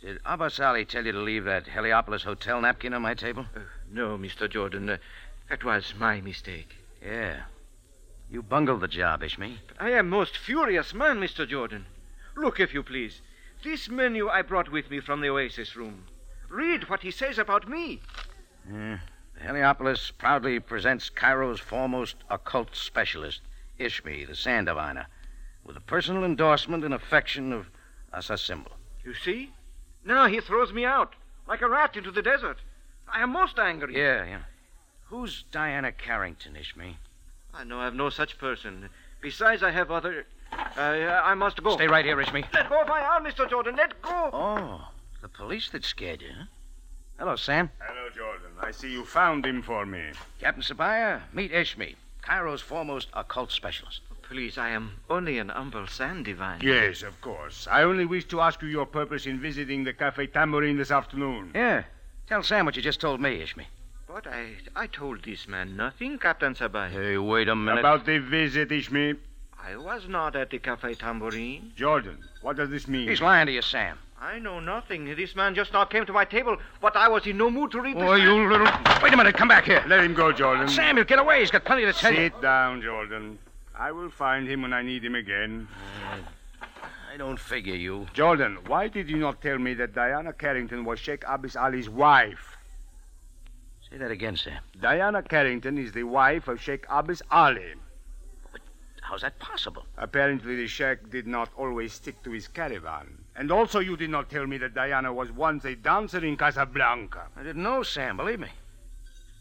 Did 0.02 0.19
Abbas 0.25 0.60
Ali 0.60 0.86
tell 0.86 1.06
you 1.06 1.12
to 1.12 1.19
leave 1.19 1.43
that 1.43 1.67
Heliopolis 1.67 2.23
hotel 2.23 2.62
napkin 2.62 2.93
on 2.93 3.02
my 3.02 3.13
table? 3.13 3.45
Uh, 3.54 3.60
no, 3.91 4.17
Mr. 4.17 4.49
Jordan. 4.49 4.89
Uh, 4.89 4.97
that 5.49 5.63
was 5.63 5.93
my 5.97 6.21
mistake. 6.21 6.78
Yeah. 7.04 7.41
You 8.31 8.43
bungled 8.43 8.81
the 8.81 8.87
job, 8.87 9.21
Ishmi. 9.21 9.57
But 9.67 9.81
I 9.81 9.91
am 9.91 10.09
most 10.09 10.37
furious 10.37 10.93
man, 10.93 11.19
Mr. 11.19 11.47
Jordan. 11.47 11.85
Look, 12.35 12.59
if 12.59 12.73
you 12.73 12.83
please. 12.83 13.21
This 13.63 13.89
menu 13.89 14.29
I 14.29 14.41
brought 14.43 14.71
with 14.71 14.89
me 14.89 14.99
from 14.99 15.21
the 15.21 15.29
Oasis 15.29 15.75
room. 15.75 16.05
Read 16.47 16.89
what 16.89 17.01
he 17.01 17.11
says 17.11 17.37
about 17.37 17.67
me. 17.67 18.01
The 18.65 18.99
Heliopolis 19.41 20.11
proudly 20.11 20.59
presents 20.59 21.09
Cairo's 21.09 21.59
foremost 21.59 22.17
occult 22.29 22.75
specialist, 22.75 23.41
Ishmi, 23.79 24.27
the 24.27 24.35
sand 24.35 24.67
diviner, 24.67 25.07
with 25.63 25.75
the 25.75 25.81
personal 25.81 26.23
endorsement 26.23 26.83
and 26.83 26.93
affection 26.93 27.51
of 27.51 27.67
Asa 28.13 28.37
Symbol. 28.37 28.71
You 29.03 29.13
see? 29.13 29.51
Now 30.05 30.27
he 30.27 30.39
throws 30.39 30.71
me 30.71 30.85
out, 30.85 31.15
like 31.47 31.61
a 31.61 31.69
rat 31.69 31.97
into 31.97 32.11
the 32.11 32.21
desert. 32.21 32.57
I 33.11 33.21
am 33.21 33.31
most 33.31 33.57
angry. 33.57 33.97
Yeah, 33.97 34.23
yeah. 34.23 34.41
Who's 35.07 35.43
Diana 35.51 35.91
Carrington, 35.91 36.53
Ishmi? 36.53 36.95
I 37.53 37.63
know 37.63 37.81
of 37.81 37.93
no 37.93 38.09
such 38.09 38.38
person. 38.38 38.89
Besides, 39.21 39.63
I 39.63 39.71
have 39.71 39.91
other. 39.91 40.25
Uh, 40.51 40.81
I 40.81 41.33
must 41.33 41.62
go. 41.62 41.75
Stay 41.75 41.88
right 41.88 42.05
here, 42.05 42.17
Ishmi. 42.17 42.45
Let 42.53 42.69
go 42.69 42.81
of 42.81 42.88
my 42.88 43.01
arm, 43.01 43.23
Mr. 43.25 43.49
Jordan. 43.49 43.75
Let 43.75 44.01
go. 44.01 44.29
Oh, 44.33 44.88
the 45.21 45.27
police 45.27 45.69
that 45.71 45.83
scared 45.83 46.21
you, 46.21 46.29
huh? 46.38 46.45
Hello, 47.17 47.35
Sam. 47.35 47.69
Hello, 47.79 48.09
Jordan. 48.15 48.51
I 48.62 48.71
see 48.71 48.91
you 48.91 49.03
found 49.03 49.45
him 49.45 49.62
for 49.62 49.85
me. 49.85 50.01
Captain 50.39 50.63
Sabaya, 50.63 51.21
meet 51.33 51.51
Ishmi, 51.51 51.95
Cairo's 52.21 52.62
foremost 52.62 53.09
occult 53.13 53.51
specialist. 53.51 54.01
Please, 54.23 54.57
I 54.57 54.69
am 54.69 54.91
only 55.09 55.38
an 55.39 55.49
humble 55.49 55.88
sand 55.88 56.25
diviner. 56.25 56.63
Yes, 56.63 57.01
of 57.01 57.19
course. 57.19 57.67
I 57.69 57.83
only 57.83 58.05
wish 58.05 58.25
to 58.25 58.41
ask 58.41 58.62
you 58.62 58.67
your 58.67 58.85
purpose 58.85 59.25
in 59.25 59.39
visiting 59.39 59.83
the 59.83 59.91
Cafe 59.91 60.27
Tambourine 60.27 60.77
this 60.77 60.91
afternoon. 60.91 61.51
Yeah. 61.55 61.83
Tell 62.27 62.43
Sam 62.43 62.65
what 62.65 62.75
you 62.75 62.81
just 62.83 63.01
told 63.01 63.19
me, 63.19 63.39
Ishmi. 63.39 63.65
But 64.12 64.26
I, 64.26 64.56
I 64.76 64.88
told 64.88 65.24
this 65.24 65.48
man 65.48 65.78
nothing, 65.78 66.17
Captain 66.17 66.56
Sabaya. 66.56 66.89
Hey, 66.89 67.19
wait 67.19 67.48
a 67.48 67.56
minute. 67.56 67.80
About 67.80 68.08
the 68.08 68.17
visit, 68.17 68.69
Ishmi. 68.69 69.15
I 69.63 69.78
was 69.78 70.08
not 70.08 70.36
at 70.36 70.50
the 70.50 70.58
Cafe 70.58 70.95
Tambourine. 70.95 71.74
Jordan, 71.76 72.17
what 72.41 72.58
does 72.58 72.72
this 72.72 72.88
mean? 72.88 73.08
He's 73.08 73.22
lying 73.22 73.45
to 73.45 73.52
you, 73.52 73.62
Sam. 73.62 74.00
I 74.19 74.39
know 74.39 74.60
nothing. 74.60 75.06
This 75.15 75.36
man 75.36 75.54
just 75.54 75.74
now 75.74 75.86
came 75.86 76.08
to 76.08 76.12
my 76.12 76.26
table, 76.26 76.58
but 76.82 76.95
I 76.95 77.08
was 77.08 77.28
in 77.28 77.38
no 77.38 77.52
mood 77.52 77.69
to 77.72 77.82
read 77.82 77.98
this. 77.98 78.04
Oh, 78.04 78.15
you 78.15 78.50
little. 78.50 78.65
Wait 79.04 79.13
a 79.13 79.17
minute. 79.17 79.36
Come 79.36 79.48
back 79.48 79.65
here. 79.65 79.84
Let 79.88 80.04
him 80.04 80.15
go, 80.15 80.32
Jordan. 80.32 80.67
Sam, 80.67 80.95
he'll 80.95 81.06
get 81.06 81.19
away. 81.19 81.41
He's 81.41 81.52
got 81.52 81.63
plenty 81.63 81.86
to 81.86 81.93
tell 81.93 82.10
Sit 82.10 82.19
you. 82.19 82.30
Sit 82.30 82.41
down, 82.41 82.82
Jordan. 82.82 83.38
I 83.78 83.91
will 83.91 84.10
find 84.10 84.48
him 84.48 84.63
when 84.63 84.74
I 84.74 84.82
need 84.82 85.06
him 85.06 85.13
again. 85.13 85.67
Uh, 86.12 86.65
I 87.13 87.17
don't 87.17 87.39
figure 87.39 87.76
you. 87.76 88.08
Jordan, 88.13 88.58
why 88.65 88.88
did 88.88 89.08
you 89.08 89.17
not 89.17 89.39
tell 89.39 89.60
me 89.60 89.76
that 89.76 89.93
Diana 89.93 90.34
Carrington 90.34 90.84
was 90.84 91.00
Sheikh 91.00 91.24
Abbas 91.28 91.56
Ali's 91.56 91.89
wife? 91.89 92.58
Say 93.89 93.97
that 93.97 94.12
again, 94.12 94.38
Sam. 94.38 94.62
Diana 94.80 95.23
Carrington 95.23 95.78
is 95.80 95.93
the 95.93 96.04
wife 96.04 96.47
of 96.47 96.62
Sheikh 96.62 96.86
Abbas 96.89 97.23
Ali. 97.32 97.73
But 98.52 98.62
how's 99.02 99.21
that 99.21 99.39
possible? 99.39 99.86
Apparently, 99.97 100.56
the 100.56 100.67
Sheikh 100.67 101.10
did 101.10 101.25
not 101.25 101.49
always 101.58 101.93
stick 101.93 102.21
to 102.23 102.32
his 102.32 102.47
caravan. 102.47 103.25
And 103.36 103.52
also, 103.52 103.80
you 103.80 103.97
did 103.97 104.12
not 104.12 104.30
tell 104.30 104.45
me 104.45 104.58
that 104.60 104.75
Diana 104.75 105.12
was 105.12 105.32
once 105.32 105.65
a 105.65 105.75
dancer 105.75 106.23
in 106.23 106.38
Casablanca. 106.38 107.30
I 107.36 107.41
didn't 107.41 107.63
know, 107.63 107.82
Sam. 107.82 108.17
Believe 108.17 108.39
me. 108.39 108.49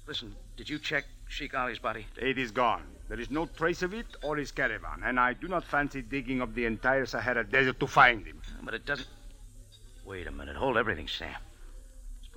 Listen, 0.06 0.34
did 0.56 0.70
you 0.70 0.78
check 0.78 1.04
Sheikh 1.28 1.54
Ali's 1.54 1.78
body? 1.78 2.06
It 2.16 2.38
is 2.38 2.50
gone. 2.50 2.84
There 3.08 3.20
is 3.20 3.30
no 3.30 3.46
trace 3.46 3.82
of 3.82 3.92
it 3.92 4.06
or 4.22 4.36
his 4.36 4.52
caravan, 4.52 5.02
and 5.04 5.20
I 5.20 5.34
do 5.34 5.48
not 5.48 5.64
fancy 5.64 6.00
digging 6.00 6.40
up 6.40 6.54
the 6.54 6.64
entire 6.64 7.04
Sahara 7.04 7.44
Desert 7.44 7.80
to 7.80 7.86
find 7.86 8.24
him. 8.24 8.40
But 8.62 8.74
it 8.74 8.86
doesn't. 8.86 9.08
Wait 10.06 10.26
a 10.26 10.30
minute. 10.30 10.56
Hold 10.56 10.78
everything, 10.78 11.08
Sam. 11.08 11.36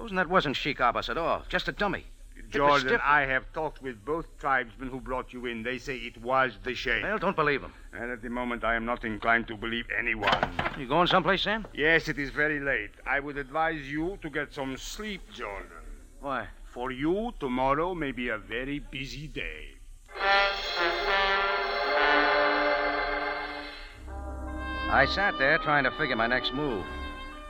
Supposing 0.02 0.18
that 0.18 0.30
wasn't 0.30 0.56
Sheikh 0.56 0.80
Abbas 0.80 1.10
at 1.10 1.18
all, 1.20 1.44
just 1.48 1.68
a 1.68 1.72
dummy. 1.72 2.08
Jordan, 2.50 3.00
I 3.06 3.22
have 3.22 3.54
talked 3.54 3.84
with 3.84 4.04
both 4.04 4.26
tribesmen 4.40 4.90
who 4.90 5.00
brought 5.00 5.32
you 5.32 5.46
in. 5.46 5.62
They 5.62 5.78
say 5.78 5.98
it 5.98 6.20
was 6.20 6.58
the 6.64 6.74
Sheikh. 6.74 7.04
Well, 7.04 7.20
don't 7.20 7.36
believe 7.36 7.62
him. 7.62 7.72
And 7.94 8.10
at 8.10 8.24
the 8.24 8.30
moment, 8.30 8.64
I 8.64 8.74
am 8.74 8.84
not 8.84 9.06
inclined 9.06 9.48
to 9.50 9.56
believe 9.56 9.86
anyone. 9.96 10.34
You 10.76 10.88
going 10.88 11.06
someplace, 11.06 11.44
Sam? 11.44 11.68
Yes, 11.72 12.08
it 12.08 12.18
is 12.18 12.32
very 12.32 12.60
late. 12.60 12.90
I 13.06 13.20
would 13.20 13.38
advise 13.38 13.92
you 13.92 14.18
to 14.24 14.30
get 14.32 14.52
some 14.52 14.76
sleep, 14.76 15.22
Jordan. 15.32 15.70
Why? 16.20 16.48
For 16.74 16.90
you, 16.92 17.36
tomorrow 17.40 17.94
may 17.94 18.12
be 18.12 18.30
a 18.30 18.40
very 18.40 18.80
busy 18.80 19.28
day. 19.28 19.76
I 24.90 25.06
sat 25.12 25.38
there 25.38 25.60
trying 25.60 25.84
to 25.84 25.92
figure 25.92 26.16
my 26.16 26.26
next 26.26 26.56
move. 26.56 26.88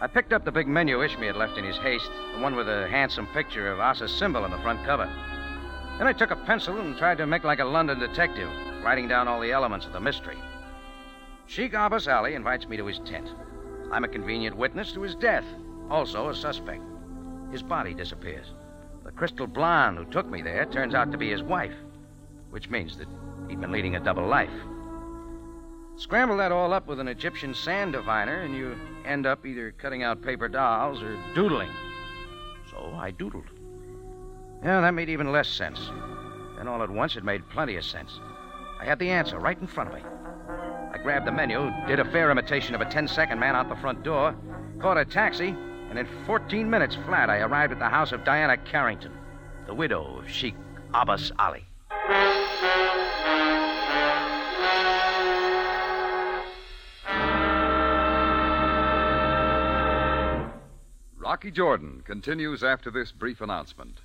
I 0.01 0.07
picked 0.07 0.33
up 0.33 0.43
the 0.43 0.51
big 0.51 0.67
menu 0.67 0.97
Ishmi 0.97 1.27
had 1.27 1.35
left 1.35 1.59
in 1.59 1.63
his 1.63 1.77
haste, 1.77 2.09
the 2.33 2.41
one 2.41 2.55
with 2.55 2.67
a 2.67 2.87
handsome 2.87 3.27
picture 3.27 3.71
of 3.71 3.79
Asa 3.79 4.07
Symbol 4.07 4.43
on 4.43 4.49
the 4.49 4.57
front 4.57 4.83
cover. 4.83 5.07
Then 5.99 6.07
I 6.07 6.13
took 6.13 6.31
a 6.31 6.35
pencil 6.35 6.79
and 6.79 6.97
tried 6.97 7.19
to 7.19 7.27
make 7.27 7.43
like 7.43 7.59
a 7.59 7.65
London 7.65 7.99
detective, 7.99 8.49
writing 8.83 9.07
down 9.07 9.27
all 9.27 9.39
the 9.39 9.51
elements 9.51 9.85
of 9.85 9.93
the 9.93 9.99
mystery. 9.99 10.39
Sheikh 11.45 11.75
Abbas 11.75 12.07
Ali 12.07 12.33
invites 12.33 12.67
me 12.67 12.77
to 12.77 12.85
his 12.87 12.97
tent. 13.05 13.29
I'm 13.91 14.03
a 14.03 14.07
convenient 14.07 14.57
witness 14.57 14.91
to 14.93 15.03
his 15.03 15.13
death, 15.13 15.45
also 15.87 16.29
a 16.29 16.35
suspect. 16.35 16.81
His 17.51 17.61
body 17.61 17.93
disappears. 17.93 18.47
The 19.03 19.11
crystal 19.11 19.45
blonde 19.45 19.99
who 19.99 20.05
took 20.05 20.25
me 20.25 20.41
there 20.41 20.65
turns 20.65 20.95
out 20.95 21.11
to 21.11 21.17
be 21.19 21.29
his 21.29 21.43
wife, 21.43 21.75
which 22.49 22.71
means 22.71 22.97
that 22.97 23.07
he'd 23.49 23.61
been 23.61 23.71
leading 23.71 23.95
a 23.95 23.99
double 23.99 24.25
life. 24.25 24.49
Scramble 25.97 26.37
that 26.37 26.51
all 26.51 26.73
up 26.73 26.87
with 26.87 26.99
an 26.99 27.07
Egyptian 27.07 27.53
sand 27.53 27.93
diviner, 27.93 28.41
and 28.41 28.55
you 28.55 28.75
end 29.05 29.25
up 29.25 29.45
either 29.45 29.71
cutting 29.71 30.03
out 30.03 30.21
paper 30.21 30.47
dolls 30.47 31.01
or 31.01 31.17
doodling. 31.35 31.69
So 32.69 32.93
I 32.97 33.11
doodled. 33.11 33.45
Yeah, 34.63 34.81
that 34.81 34.93
made 34.93 35.09
even 35.09 35.31
less 35.31 35.49
sense. 35.49 35.79
Then 36.57 36.67
all 36.67 36.83
at 36.83 36.89
once 36.89 37.15
it 37.15 37.23
made 37.23 37.47
plenty 37.49 37.75
of 37.75 37.83
sense. 37.83 38.19
I 38.79 38.85
had 38.85 38.99
the 38.99 39.09
answer 39.09 39.39
right 39.39 39.59
in 39.59 39.67
front 39.67 39.89
of 39.89 39.95
me. 39.95 40.01
I 40.93 40.97
grabbed 41.01 41.25
the 41.25 41.31
menu, 41.31 41.71
did 41.87 41.99
a 41.99 42.05
fair 42.11 42.29
imitation 42.31 42.75
of 42.75 42.81
a 42.81 42.85
10 42.85 43.07
second 43.07 43.39
man 43.39 43.55
out 43.55 43.69
the 43.69 43.75
front 43.75 44.03
door, 44.03 44.35
caught 44.79 44.97
a 44.97 45.05
taxi, 45.05 45.55
and 45.89 45.97
in 45.97 46.07
14 46.25 46.69
minutes 46.69 46.95
flat 47.05 47.29
I 47.29 47.39
arrived 47.39 47.73
at 47.73 47.79
the 47.79 47.89
house 47.89 48.11
of 48.11 48.23
Diana 48.23 48.57
Carrington, 48.57 49.13
the 49.67 49.73
widow 49.73 50.17
of 50.19 50.29
Sheikh 50.29 50.55
Abbas 50.93 51.31
Ali. 51.39 51.65
Rocky 61.31 61.49
Jordan 61.49 62.03
continues 62.05 62.61
after 62.61 62.91
this 62.91 63.13
brief 63.13 63.39
announcement. 63.39 63.99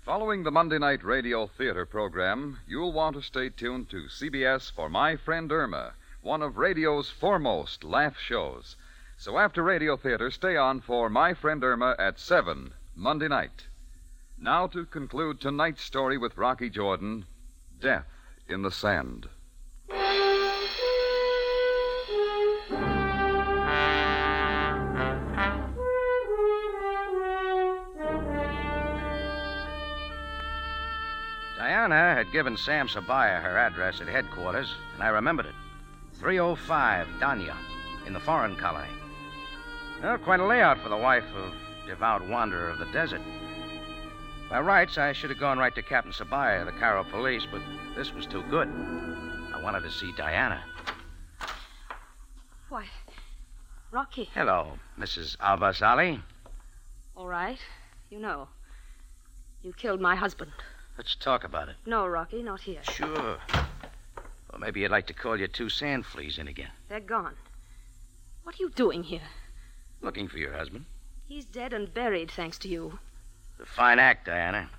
Following 0.00 0.42
the 0.42 0.50
Monday 0.50 0.76
night 0.76 1.04
radio 1.04 1.46
theater 1.46 1.86
program, 1.86 2.58
you'll 2.66 2.92
want 2.92 3.14
to 3.14 3.22
stay 3.22 3.48
tuned 3.48 3.88
to 3.90 4.08
CBS 4.08 4.72
for 4.72 4.88
My 4.88 5.14
Friend 5.14 5.52
Irma, 5.52 5.92
one 6.20 6.42
of 6.42 6.56
radio's 6.56 7.10
foremost 7.10 7.84
laugh 7.84 8.18
shows. 8.18 8.74
So 9.16 9.38
after 9.38 9.62
radio 9.62 9.96
theater, 9.96 10.32
stay 10.32 10.56
on 10.56 10.80
for 10.80 11.08
My 11.08 11.32
Friend 11.32 11.62
Irma 11.62 11.94
at 11.96 12.18
7 12.18 12.74
Monday 12.96 13.28
night. 13.28 13.68
Now 14.36 14.66
to 14.66 14.84
conclude 14.84 15.40
tonight's 15.40 15.84
story 15.84 16.18
with 16.18 16.36
Rocky 16.36 16.70
Jordan 16.70 17.24
Death 17.78 18.08
in 18.48 18.62
the 18.62 18.72
Sand. 18.72 19.28
Diana 31.64 32.14
had 32.14 32.30
given 32.30 32.58
Sam 32.58 32.88
Sabaya 32.88 33.40
her 33.40 33.56
address 33.56 34.02
at 34.02 34.06
headquarters, 34.06 34.74
and 34.92 35.02
I 35.02 35.08
remembered 35.08 35.46
it 35.46 35.54
305 36.12 37.06
Danya, 37.18 37.56
in 38.06 38.12
the 38.12 38.20
foreign 38.20 38.54
colony. 38.54 38.92
Well, 40.02 40.18
quite 40.18 40.40
a 40.40 40.46
layout 40.46 40.78
for 40.80 40.90
the 40.90 40.96
wife 40.98 41.24
of 41.34 41.54
devout 41.86 42.28
wanderer 42.28 42.68
of 42.68 42.78
the 42.78 42.92
desert. 42.92 43.22
By 44.50 44.60
rights, 44.60 44.98
I 44.98 45.14
should 45.14 45.30
have 45.30 45.38
gone 45.38 45.56
right 45.56 45.74
to 45.74 45.80
Captain 45.80 46.12
Sabaya 46.12 46.60
of 46.60 46.66
the 46.66 46.78
Cairo 46.78 47.02
police, 47.02 47.46
but 47.50 47.62
this 47.96 48.12
was 48.12 48.26
too 48.26 48.42
good. 48.50 48.68
I 48.68 49.58
wanted 49.62 49.84
to 49.84 49.90
see 49.90 50.12
Diana. 50.18 50.62
Why, 52.68 52.84
Rocky. 53.90 54.28
Hello, 54.34 54.78
Mrs. 54.98 55.38
Abbas 55.40 55.80
Ali. 55.80 56.20
All 57.16 57.26
right. 57.26 57.58
You 58.10 58.18
know. 58.18 58.48
You 59.62 59.72
killed 59.72 60.02
my 60.02 60.14
husband. 60.14 60.52
Let's 60.96 61.16
talk 61.16 61.42
about 61.42 61.68
it. 61.68 61.76
No, 61.86 62.06
Rocky, 62.06 62.42
not 62.42 62.60
here. 62.60 62.82
Sure. 62.82 63.38
Or 64.52 64.58
maybe 64.58 64.80
you'd 64.80 64.92
like 64.92 65.08
to 65.08 65.12
call 65.12 65.36
your 65.36 65.48
two 65.48 65.68
sand 65.68 66.06
fleas 66.06 66.38
in 66.38 66.46
again. 66.46 66.70
They're 66.88 67.00
gone. 67.00 67.34
What 68.44 68.54
are 68.54 68.62
you 68.62 68.70
doing 68.70 69.02
here? 69.02 69.28
Looking 70.00 70.28
for 70.28 70.38
your 70.38 70.52
husband. 70.52 70.84
He's 71.26 71.44
dead 71.44 71.72
and 71.72 71.92
buried, 71.92 72.30
thanks 72.30 72.58
to 72.58 72.68
you. 72.68 73.00
It's 73.58 73.68
a 73.68 73.72
fine 73.72 73.98
act, 73.98 74.26
Diana. 74.26 74.70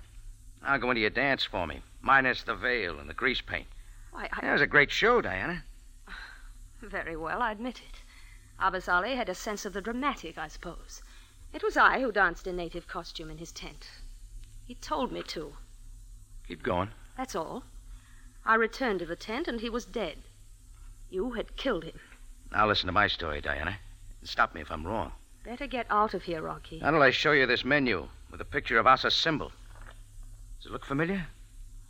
I'll 0.62 0.78
go 0.78 0.90
into 0.90 1.02
your 1.02 1.10
dance 1.10 1.44
for 1.44 1.66
me, 1.66 1.82
minus 2.00 2.42
the 2.42 2.54
veil 2.54 2.98
and 2.98 3.10
the 3.10 3.14
grease 3.14 3.42
paint. 3.42 3.66
Why, 4.12 4.28
I... 4.32 4.48
It 4.48 4.52
was 4.52 4.62
a 4.62 4.66
great 4.66 4.90
show, 4.90 5.20
Diana. 5.20 5.64
Very 6.80 7.16
well, 7.16 7.42
I 7.42 7.52
admit 7.52 7.82
it. 7.86 8.00
Abbas 8.58 8.88
Ali 8.88 9.16
had 9.16 9.28
a 9.28 9.34
sense 9.34 9.66
of 9.66 9.74
the 9.74 9.82
dramatic, 9.82 10.38
I 10.38 10.48
suppose. 10.48 11.02
It 11.52 11.62
was 11.62 11.76
I 11.76 12.00
who 12.00 12.10
danced 12.10 12.46
in 12.46 12.56
native 12.56 12.88
costume 12.88 13.30
in 13.30 13.36
his 13.36 13.52
tent. 13.52 13.90
He 14.64 14.76
told 14.76 15.12
me 15.12 15.22
to. 15.24 15.52
Keep 16.48 16.62
going. 16.62 16.90
That's 17.16 17.34
all. 17.34 17.64
I 18.44 18.54
returned 18.54 19.00
to 19.00 19.06
the 19.06 19.16
tent, 19.16 19.48
and 19.48 19.60
he 19.60 19.70
was 19.70 19.84
dead. 19.84 20.18
You 21.10 21.32
had 21.32 21.56
killed 21.56 21.84
him. 21.84 21.98
Now 22.52 22.68
listen 22.68 22.86
to 22.86 22.92
my 22.92 23.08
story, 23.08 23.40
Diana. 23.40 23.78
Stop 24.22 24.54
me 24.54 24.60
if 24.60 24.70
I'm 24.70 24.86
wrong. 24.86 25.12
Better 25.44 25.66
get 25.66 25.86
out 25.90 26.14
of 26.14 26.24
here, 26.24 26.42
Rocky. 26.42 26.80
Till 26.80 27.02
I 27.02 27.10
show 27.10 27.32
you 27.32 27.46
this 27.46 27.64
menu 27.64 28.08
with 28.30 28.40
a 28.40 28.44
picture 28.44 28.78
of 28.78 28.86
Asa 28.86 29.10
Symbol. 29.10 29.52
Does 30.58 30.66
it 30.66 30.72
look 30.72 30.84
familiar? 30.84 31.26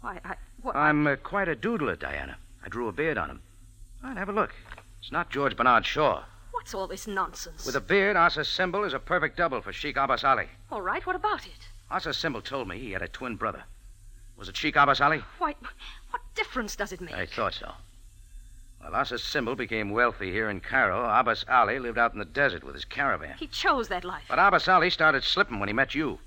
Why, 0.01 0.21
I. 0.25 0.37
What, 0.63 0.77
I'm 0.77 1.07
uh, 1.07 1.17
quite 1.17 1.49
a 1.49 1.57
doodler, 1.57 1.99
Diana. 1.99 2.37
I 2.65 2.69
drew 2.69 2.89
a 2.89 2.93
beard 2.93 3.19
on 3.19 3.31
him. 3.31 3.43
All 4.03 4.11
right, 4.11 4.19
have 4.19 4.29
a 4.29 4.33
look. 4.33 4.55
It's 5.01 5.13
not 5.13 5.31
George 5.31 5.57
Bernard 5.57 5.87
Shaw. 5.87 6.25
What's 6.53 6.75
all 6.75 6.87
this 6.87 7.07
nonsense? 7.07 7.65
With 7.65 7.77
a 7.77 7.81
beard, 7.81 8.17
Asa 8.17 8.45
Symbol 8.45 8.85
is 8.85 8.93
a 8.93 8.99
perfect 8.99 9.37
double 9.37 9.61
for 9.61 9.73
Sheikh 9.73 9.97
Abbas 9.97 10.25
Ali. 10.25 10.49
All 10.71 10.83
right, 10.83 11.07
what 11.07 11.17
about 11.17 11.47
it? 11.47 11.69
Asa 11.91 12.13
Symbol 12.13 12.43
told 12.43 12.69
me 12.69 12.79
he 12.79 12.93
had 12.93 13.03
a 13.03 13.09
twin 13.09 13.37
brother. 13.37 13.65
Was 14.37 14.49
it 14.49 14.57
Sheikh 14.57 14.77
Abbas 14.77 15.01
Ali? 15.01 15.23
Why, 15.39 15.55
what 16.11 16.23
difference 16.35 16.77
does 16.77 16.93
it 16.93 17.01
make? 17.01 17.15
I 17.15 17.27
thought 17.27 17.55
so. 17.55 17.73
While 18.81 18.95
Asa 18.95 19.19
Symbol 19.19 19.57
became 19.57 19.91
wealthy 19.91 20.31
here 20.31 20.51
in 20.51 20.61
Cairo, 20.61 21.03
Abbas 21.03 21.45
Ali 21.49 21.79
lived 21.79 21.99
out 21.99 22.13
in 22.13 22.19
the 22.19 22.25
desert 22.25 22.63
with 22.63 22.75
his 22.75 22.85
caravan. 22.85 23.37
He 23.39 23.47
chose 23.47 23.89
that 23.89 24.05
life. 24.05 24.25
But 24.29 24.39
Abbas 24.39 24.69
Ali 24.69 24.91
started 24.91 25.25
slipping 25.25 25.59
when 25.59 25.69
he 25.69 25.73
met 25.73 25.95
you. 25.95 26.19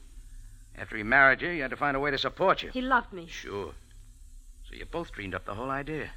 After 0.77 0.97
he 0.97 1.03
married 1.03 1.41
you, 1.41 1.49
he 1.49 1.59
had 1.59 1.69
to 1.69 1.77
find 1.77 1.95
a 1.95 1.99
way 1.99 2.11
to 2.11 2.17
support 2.17 2.63
you. 2.63 2.71
He 2.71 2.81
loved 2.81 3.13
me. 3.13 3.27
Sure. 3.27 3.73
So 4.67 4.75
you 4.75 4.85
both 4.85 5.11
dreamed 5.11 5.35
up 5.35 5.45
the 5.45 5.55
whole 5.55 5.69
idea. 5.69 6.09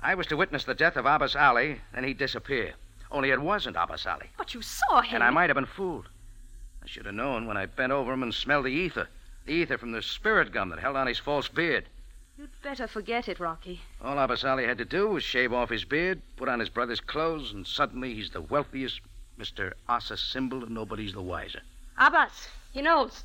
I 0.00 0.14
was 0.14 0.26
to 0.28 0.36
witness 0.36 0.64
the 0.64 0.74
death 0.74 0.96
of 0.96 1.06
Abbas 1.06 1.36
Ali, 1.36 1.80
then 1.94 2.04
he'd 2.04 2.18
disappear. 2.18 2.74
Only 3.10 3.30
it 3.30 3.40
wasn't 3.40 3.76
Abbas 3.76 4.06
Ali. 4.06 4.30
But 4.36 4.54
you 4.54 4.62
saw 4.62 5.02
him. 5.02 5.16
And 5.16 5.24
I 5.24 5.30
might 5.30 5.50
have 5.50 5.54
been 5.54 5.66
fooled. 5.66 6.08
I 6.82 6.86
should 6.86 7.06
have 7.06 7.14
known 7.14 7.46
when 7.46 7.56
I 7.56 7.66
bent 7.66 7.92
over 7.92 8.12
him 8.12 8.22
and 8.22 8.34
smelled 8.34 8.66
the 8.66 8.70
ether. 8.70 9.08
The 9.46 9.52
ether 9.52 9.78
from 9.78 9.92
the 9.92 10.02
spirit 10.02 10.52
gum 10.52 10.70
that 10.70 10.78
held 10.78 10.96
on 10.96 11.06
his 11.06 11.18
false 11.18 11.48
beard. 11.48 11.84
You'd 12.38 12.50
better 12.62 12.86
forget 12.86 13.28
it, 13.28 13.38
Rocky. 13.38 13.80
All 14.00 14.18
Abbas 14.18 14.44
Ali 14.44 14.66
had 14.66 14.78
to 14.78 14.84
do 14.84 15.08
was 15.08 15.22
shave 15.22 15.52
off 15.52 15.70
his 15.70 15.84
beard, 15.84 16.22
put 16.36 16.48
on 16.48 16.60
his 16.60 16.68
brother's 16.68 17.00
clothes, 17.00 17.52
and 17.52 17.66
suddenly 17.66 18.14
he's 18.14 18.30
the 18.30 18.40
wealthiest 18.40 19.00
Mr. 19.38 19.72
Asa 19.88 20.16
Symbol, 20.16 20.64
and 20.64 20.72
nobody's 20.72 21.12
the 21.12 21.22
wiser. 21.22 21.60
Abbas, 21.98 22.48
he 22.72 22.82
knows. 22.82 23.22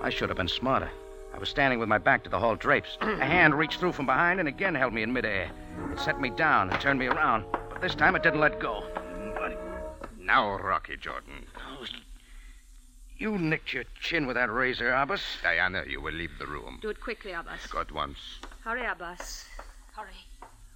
I 0.00 0.10
should 0.10 0.28
have 0.28 0.38
been 0.38 0.48
smarter. 0.48 0.90
I 1.34 1.38
was 1.38 1.48
standing 1.48 1.78
with 1.78 1.88
my 1.88 1.98
back 1.98 2.24
to 2.24 2.30
the 2.30 2.38
hall 2.38 2.56
drapes. 2.56 2.96
A 3.00 3.24
hand 3.24 3.54
reached 3.54 3.80
through 3.80 3.92
from 3.92 4.06
behind 4.06 4.38
and 4.40 4.48
again 4.48 4.74
held 4.74 4.92
me 4.92 5.02
in 5.02 5.12
midair. 5.12 5.50
It 5.90 5.98
set 5.98 6.20
me 6.20 6.30
down 6.30 6.70
and 6.70 6.80
turned 6.80 6.98
me 6.98 7.06
around, 7.06 7.44
but 7.70 7.80
this 7.80 7.94
time 7.94 8.14
it 8.16 8.22
didn't 8.22 8.40
let 8.40 8.60
go. 8.60 8.84
Now, 10.20 10.56
Rocky 10.56 10.96
Jordan. 10.96 11.46
You 13.22 13.38
nicked 13.38 13.72
your 13.72 13.84
chin 14.00 14.26
with 14.26 14.34
that 14.34 14.50
razor, 14.50 14.92
Abbas. 14.92 15.22
Diana, 15.44 15.84
you 15.86 16.00
will 16.00 16.12
leave 16.12 16.36
the 16.40 16.46
room. 16.48 16.80
Do 16.82 16.88
it 16.88 17.00
quickly, 17.00 17.30
Abbas. 17.30 17.68
Go 17.68 17.78
at 17.78 17.92
once. 17.92 18.18
Hurry, 18.64 18.84
Abbas. 18.84 19.44
Hurry. 19.92 20.26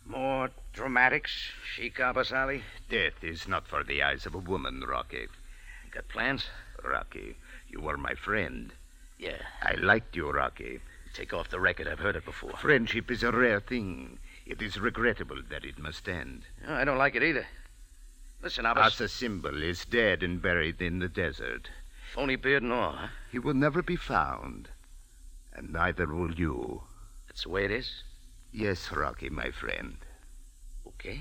More 0.04 0.50
dramatics, 0.72 1.32
Sheikh 1.74 1.98
Abbas 1.98 2.30
Ali? 2.30 2.62
Death 2.88 3.24
is 3.24 3.48
not 3.48 3.66
for 3.66 3.82
the 3.82 4.00
eyes 4.00 4.26
of 4.26 4.34
a 4.36 4.38
woman, 4.38 4.84
Rocky. 4.86 5.26
Got 5.90 6.06
plans? 6.06 6.46
Rocky, 6.84 7.34
you 7.68 7.80
were 7.80 7.96
my 7.96 8.14
friend. 8.14 8.72
Yeah. 9.18 9.42
I 9.64 9.74
liked 9.74 10.14
you, 10.14 10.30
Rocky. 10.30 10.78
Take 11.14 11.34
off 11.34 11.50
the 11.50 11.58
record. 11.58 11.88
I've 11.88 11.98
heard 11.98 12.14
it 12.14 12.24
before. 12.24 12.52
Friendship 12.58 13.10
is 13.10 13.24
a 13.24 13.32
rare 13.32 13.58
thing. 13.58 14.20
It 14.46 14.62
is 14.62 14.78
regrettable 14.78 15.42
that 15.50 15.64
it 15.64 15.80
must 15.80 16.08
end. 16.08 16.44
No, 16.64 16.74
I 16.74 16.84
don't 16.84 16.96
like 16.96 17.16
it 17.16 17.24
either. 17.24 17.48
Listen, 18.40 18.66
Abbas. 18.66 18.92
Asa 18.92 19.08
Symbol 19.08 19.64
is 19.64 19.84
dead 19.84 20.22
and 20.22 20.40
buried 20.40 20.80
in 20.80 21.00
the 21.00 21.08
desert. 21.08 21.70
Phony 22.16 22.36
beard 22.36 22.62
and 22.62 22.72
all, 22.72 22.92
huh? 22.92 23.08
He 23.30 23.38
will 23.38 23.52
never 23.52 23.82
be 23.82 23.94
found. 23.94 24.70
And 25.52 25.70
neither 25.70 26.06
will 26.06 26.32
you. 26.32 26.82
That's 27.26 27.42
the 27.42 27.50
way 27.50 27.66
it 27.66 27.70
is? 27.70 28.04
Yes, 28.52 28.90
Rocky, 28.90 29.28
my 29.28 29.50
friend. 29.50 29.98
Okay. 30.86 31.20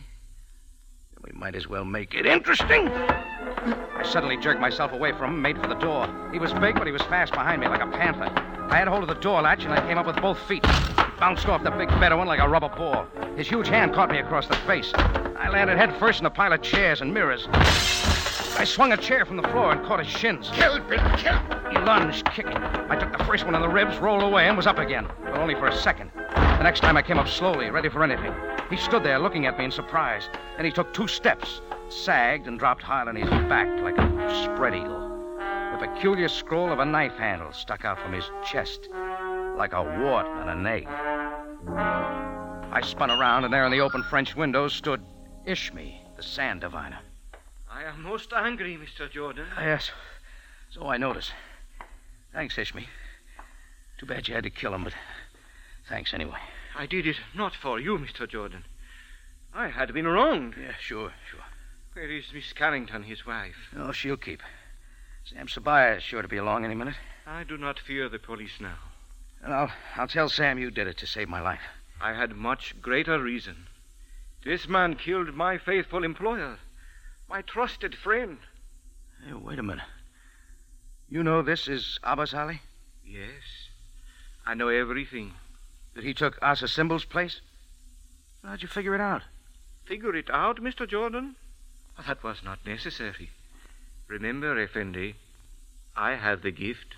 Then 1.12 1.22
we 1.22 1.38
might 1.38 1.54
as 1.54 1.68
well 1.68 1.84
make 1.84 2.14
it 2.14 2.26
interesting. 2.26 2.88
I 2.88 4.04
suddenly 4.10 4.38
jerked 4.38 4.62
myself 4.62 4.94
away 4.94 5.12
from 5.12 5.34
him, 5.34 5.42
made 5.42 5.62
for 5.62 5.68
the 5.68 5.76
door. 5.76 6.08
He 6.32 6.40
was 6.40 6.54
big, 6.54 6.76
but 6.76 6.88
he 6.88 6.94
was 6.94 7.02
fast 7.02 7.34
behind 7.34 7.60
me 7.60 7.68
like 7.68 7.82
a 7.82 7.92
panther. 7.92 8.32
I 8.70 8.78
had 8.78 8.88
hold 8.88 9.04
of 9.04 9.10
the 9.10 9.16
door 9.16 9.42
latch, 9.42 9.66
and 9.66 9.74
I 9.74 9.86
came 9.86 9.98
up 9.98 10.08
with 10.08 10.22
both 10.22 10.40
feet. 10.48 10.64
Bounced 11.20 11.48
off 11.48 11.62
the 11.62 11.72
big 11.72 11.90
Bedouin 12.00 12.26
like 12.26 12.40
a 12.40 12.48
rubber 12.48 12.70
ball. 12.70 13.06
His 13.36 13.50
huge 13.50 13.68
hand 13.68 13.94
caught 13.94 14.12
me 14.12 14.20
across 14.20 14.48
the 14.48 14.56
face. 14.66 14.94
I 14.96 15.50
landed 15.50 15.78
head 15.78 15.94
first 16.00 16.22
in 16.22 16.26
a 16.26 16.30
pile 16.30 16.54
of 16.54 16.62
chairs 16.62 17.02
and 17.02 17.14
mirrors. 17.14 17.50
I 18.58 18.64
swung 18.64 18.94
a 18.94 18.98
chair 18.98 19.26
from 19.26 19.38
the 19.38 19.48
floor 19.50 19.74
and 19.74 19.86
caught 19.86 20.00
his 20.00 20.08
shins. 20.08 20.50
Kill, 20.54 20.80
Bill, 20.80 21.00
kill! 21.18 21.38
He 21.70 21.78
lunged, 21.78 22.26
kicking. 22.32 22.56
I 22.56 22.96
took 22.96 23.12
the 23.12 23.24
first 23.26 23.46
one 23.46 23.54
in 23.54 23.62
the 23.62 23.68
ribs, 23.68 23.98
rolled 23.98 24.24
away, 24.24 24.48
and 24.48 24.56
was 24.56 24.66
up 24.66 24.80
again, 24.80 25.08
but 25.24 25.38
only 25.38 25.56
for 25.56 25.68
a 25.68 25.76
second. 25.76 26.12
The 26.16 26.64
next 26.64 26.80
time 26.80 26.96
I 26.96 27.02
came 27.02 27.20
up 27.20 27.28
slowly, 27.28 27.70
ready 27.70 27.90
for 27.90 28.04
anything. 28.04 28.34
He 28.70 28.78
stood 28.78 29.04
there 29.04 29.20
looking 29.20 29.46
at 29.46 29.58
me 29.58 29.66
in 29.66 29.72
surprise. 29.72 30.30
Then 30.56 30.66
he 30.66 30.72
took 30.72 30.94
two 30.94 31.08
steps, 31.08 31.62
sagged, 31.90 32.48
and 32.48 32.58
dropped 32.58 32.82
hard 32.82 33.10
on 33.10 33.16
his 33.16 33.30
back 33.30 33.68
like 33.82 33.98
a 33.98 34.44
spread 34.44 34.74
eagle. 34.74 35.38
The 35.74 35.88
peculiar 35.88 36.30
scroll 36.30 36.72
of 36.72 36.80
a 36.80 36.86
knife 36.86 37.18
handle 37.18 37.52
stuck 37.52 37.84
out 37.84 38.00
from 38.00 38.14
his 38.14 38.32
chest, 38.46 38.88
like 39.58 39.74
a 39.74 39.84
wart 39.84 40.28
on 40.28 40.48
an 40.48 40.66
egg. 40.66 40.88
I 42.72 42.82
spun 42.82 43.12
around, 43.12 43.44
and 43.44 43.54
there 43.54 43.66
in 43.66 43.72
the 43.72 43.82
open 43.82 44.02
French 44.04 44.36
window 44.36 44.70
stood 44.70 45.04
Ishmi, 45.46 45.98
the 46.16 46.24
sand 46.24 46.62
diviner. 46.62 47.00
I 47.76 47.84
am 47.84 48.04
most 48.04 48.32
angry, 48.32 48.78
Mr. 48.78 49.12
Jordan. 49.12 49.48
Ah, 49.58 49.62
yes, 49.66 49.92
so 50.70 50.88
I 50.88 50.96
notice. 50.96 51.34
Thanks, 52.32 52.56
Ishmi. 52.56 52.86
Too 53.98 54.06
bad 54.06 54.30
you 54.30 54.34
had 54.34 54.46
to 54.46 54.50
kill 54.50 54.74
him, 54.74 54.86
but 54.86 54.94
thanks 55.90 56.14
anyway. 56.14 56.40
I 56.74 56.86
did 56.86 57.06
it 57.06 57.18
not 57.34 57.54
for 57.54 57.78
you, 57.78 57.98
Mr. 57.98 58.30
Jordan. 58.30 58.64
I 59.54 59.68
had 59.68 59.94
been 59.94 60.08
wronged. 60.08 60.56
Yeah, 60.58 60.76
sure, 60.80 61.12
sure. 61.30 61.44
Where 61.92 62.10
is 62.10 62.32
Miss 62.34 62.54
Carrington, 62.54 63.04
his 63.04 63.26
wife? 63.26 63.74
Oh, 63.76 63.92
she'll 63.92 64.16
keep. 64.16 64.42
Sam 65.26 65.48
Sabaya 65.48 65.98
is 65.98 66.04
sure 66.04 66.22
to 66.22 66.30
be 66.30 66.38
along 66.38 66.64
any 66.64 66.76
minute. 66.76 66.96
I 67.28 67.44
do 67.44 67.58
not 67.58 67.78
fear 67.78 68.08
the 68.08 68.20
police 68.20 68.62
now. 68.62 68.78
And 69.44 69.54
I'll, 69.54 69.72
I'll 69.98 70.08
tell 70.08 70.30
Sam 70.30 70.58
you 70.60 70.72
did 70.72 70.88
it 70.88 70.98
to 71.00 71.08
save 71.08 71.28
my 71.28 71.42
life. 71.42 71.62
I 72.00 72.14
had 72.14 72.38
much 72.38 72.82
greater 72.82 73.22
reason. 73.22 73.68
This 74.46 74.66
man 74.66 74.96
killed 74.96 75.36
my 75.36 75.58
faithful 75.58 76.06
employer, 76.06 76.58
my 77.30 77.42
trusted 77.42 77.96
friend. 77.96 78.38
Hey, 79.26 79.34
wait 79.34 79.60
a 79.60 79.64
minute. 79.64 79.86
You 81.10 81.24
know 81.24 81.42
this 81.42 81.68
is 81.68 82.00
Abbas 82.04 82.34
Ali? 82.34 82.62
Yes. 83.06 83.70
I 84.46 84.54
know 84.54 84.70
everything. 84.70 85.34
That 85.94 86.04
he 86.04 86.14
took 86.14 86.38
Asa 86.42 86.68
Symbol's 86.68 87.06
place? 87.06 87.42
How'd 88.44 88.62
you 88.62 88.68
figure 88.68 88.96
it 88.96 89.02
out? 89.02 89.24
Figure 89.86 90.16
it 90.16 90.30
out, 90.30 90.62
Mr. 90.62 90.88
Jordan? 90.88 91.36
That 92.06 92.24
was 92.24 92.44
not 92.44 92.66
necessary. 92.66 93.30
Remember, 94.08 94.62
Effendi, 94.62 95.16
I 95.96 96.16
have 96.16 96.42
the 96.42 96.52
gift. 96.52 96.96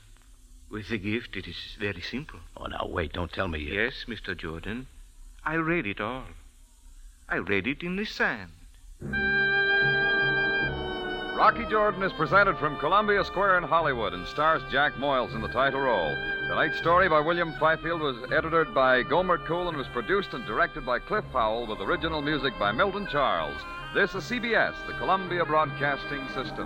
With 0.69 0.89
the 0.89 0.97
gift, 0.97 1.37
it 1.37 1.47
is 1.47 1.77
very 1.79 2.01
simple. 2.01 2.39
Oh, 2.57 2.65
now 2.65 2.87
wait, 2.87 3.13
don't 3.13 3.31
tell 3.31 3.47
me. 3.47 3.59
You... 3.59 3.73
Yes, 3.73 4.05
Mr. 4.07 4.35
Jordan. 4.35 4.87
I 5.45 5.55
read 5.55 5.85
it 5.85 6.01
all. 6.01 6.25
I 7.29 7.37
read 7.37 7.67
it 7.67 7.83
in 7.83 7.95
the 7.95 8.05
sand. 8.05 8.51
Rocky 11.37 11.65
Jordan 11.65 12.01
is 12.01 12.11
presented 12.13 12.57
from 12.57 12.79
Columbia 12.79 13.23
Square 13.23 13.59
in 13.59 13.63
Hollywood 13.63 14.11
and 14.11 14.25
stars 14.25 14.63
Jack 14.71 14.95
Moyles 14.95 15.35
in 15.35 15.41
the 15.41 15.47
title 15.47 15.81
role. 15.81 16.15
Tonight's 16.47 16.79
story 16.79 17.07
by 17.07 17.19
William 17.19 17.53
Fifield 17.59 18.01
was 18.01 18.17
edited 18.31 18.73
by 18.73 19.03
Gomer 19.03 19.37
Cool 19.37 19.67
and 19.67 19.77
was 19.77 19.85
produced 19.89 20.33
and 20.33 20.43
directed 20.47 20.83
by 20.83 20.97
Cliff 20.97 21.25
Howell 21.31 21.67
with 21.67 21.79
original 21.79 22.23
music 22.23 22.57
by 22.57 22.71
Milton 22.71 23.07
Charles. 23.11 23.61
This 23.93 24.15
is 24.15 24.23
CBS, 24.23 24.73
the 24.87 24.93
Columbia 24.93 25.45
Broadcasting 25.45 26.27
System. 26.29 26.65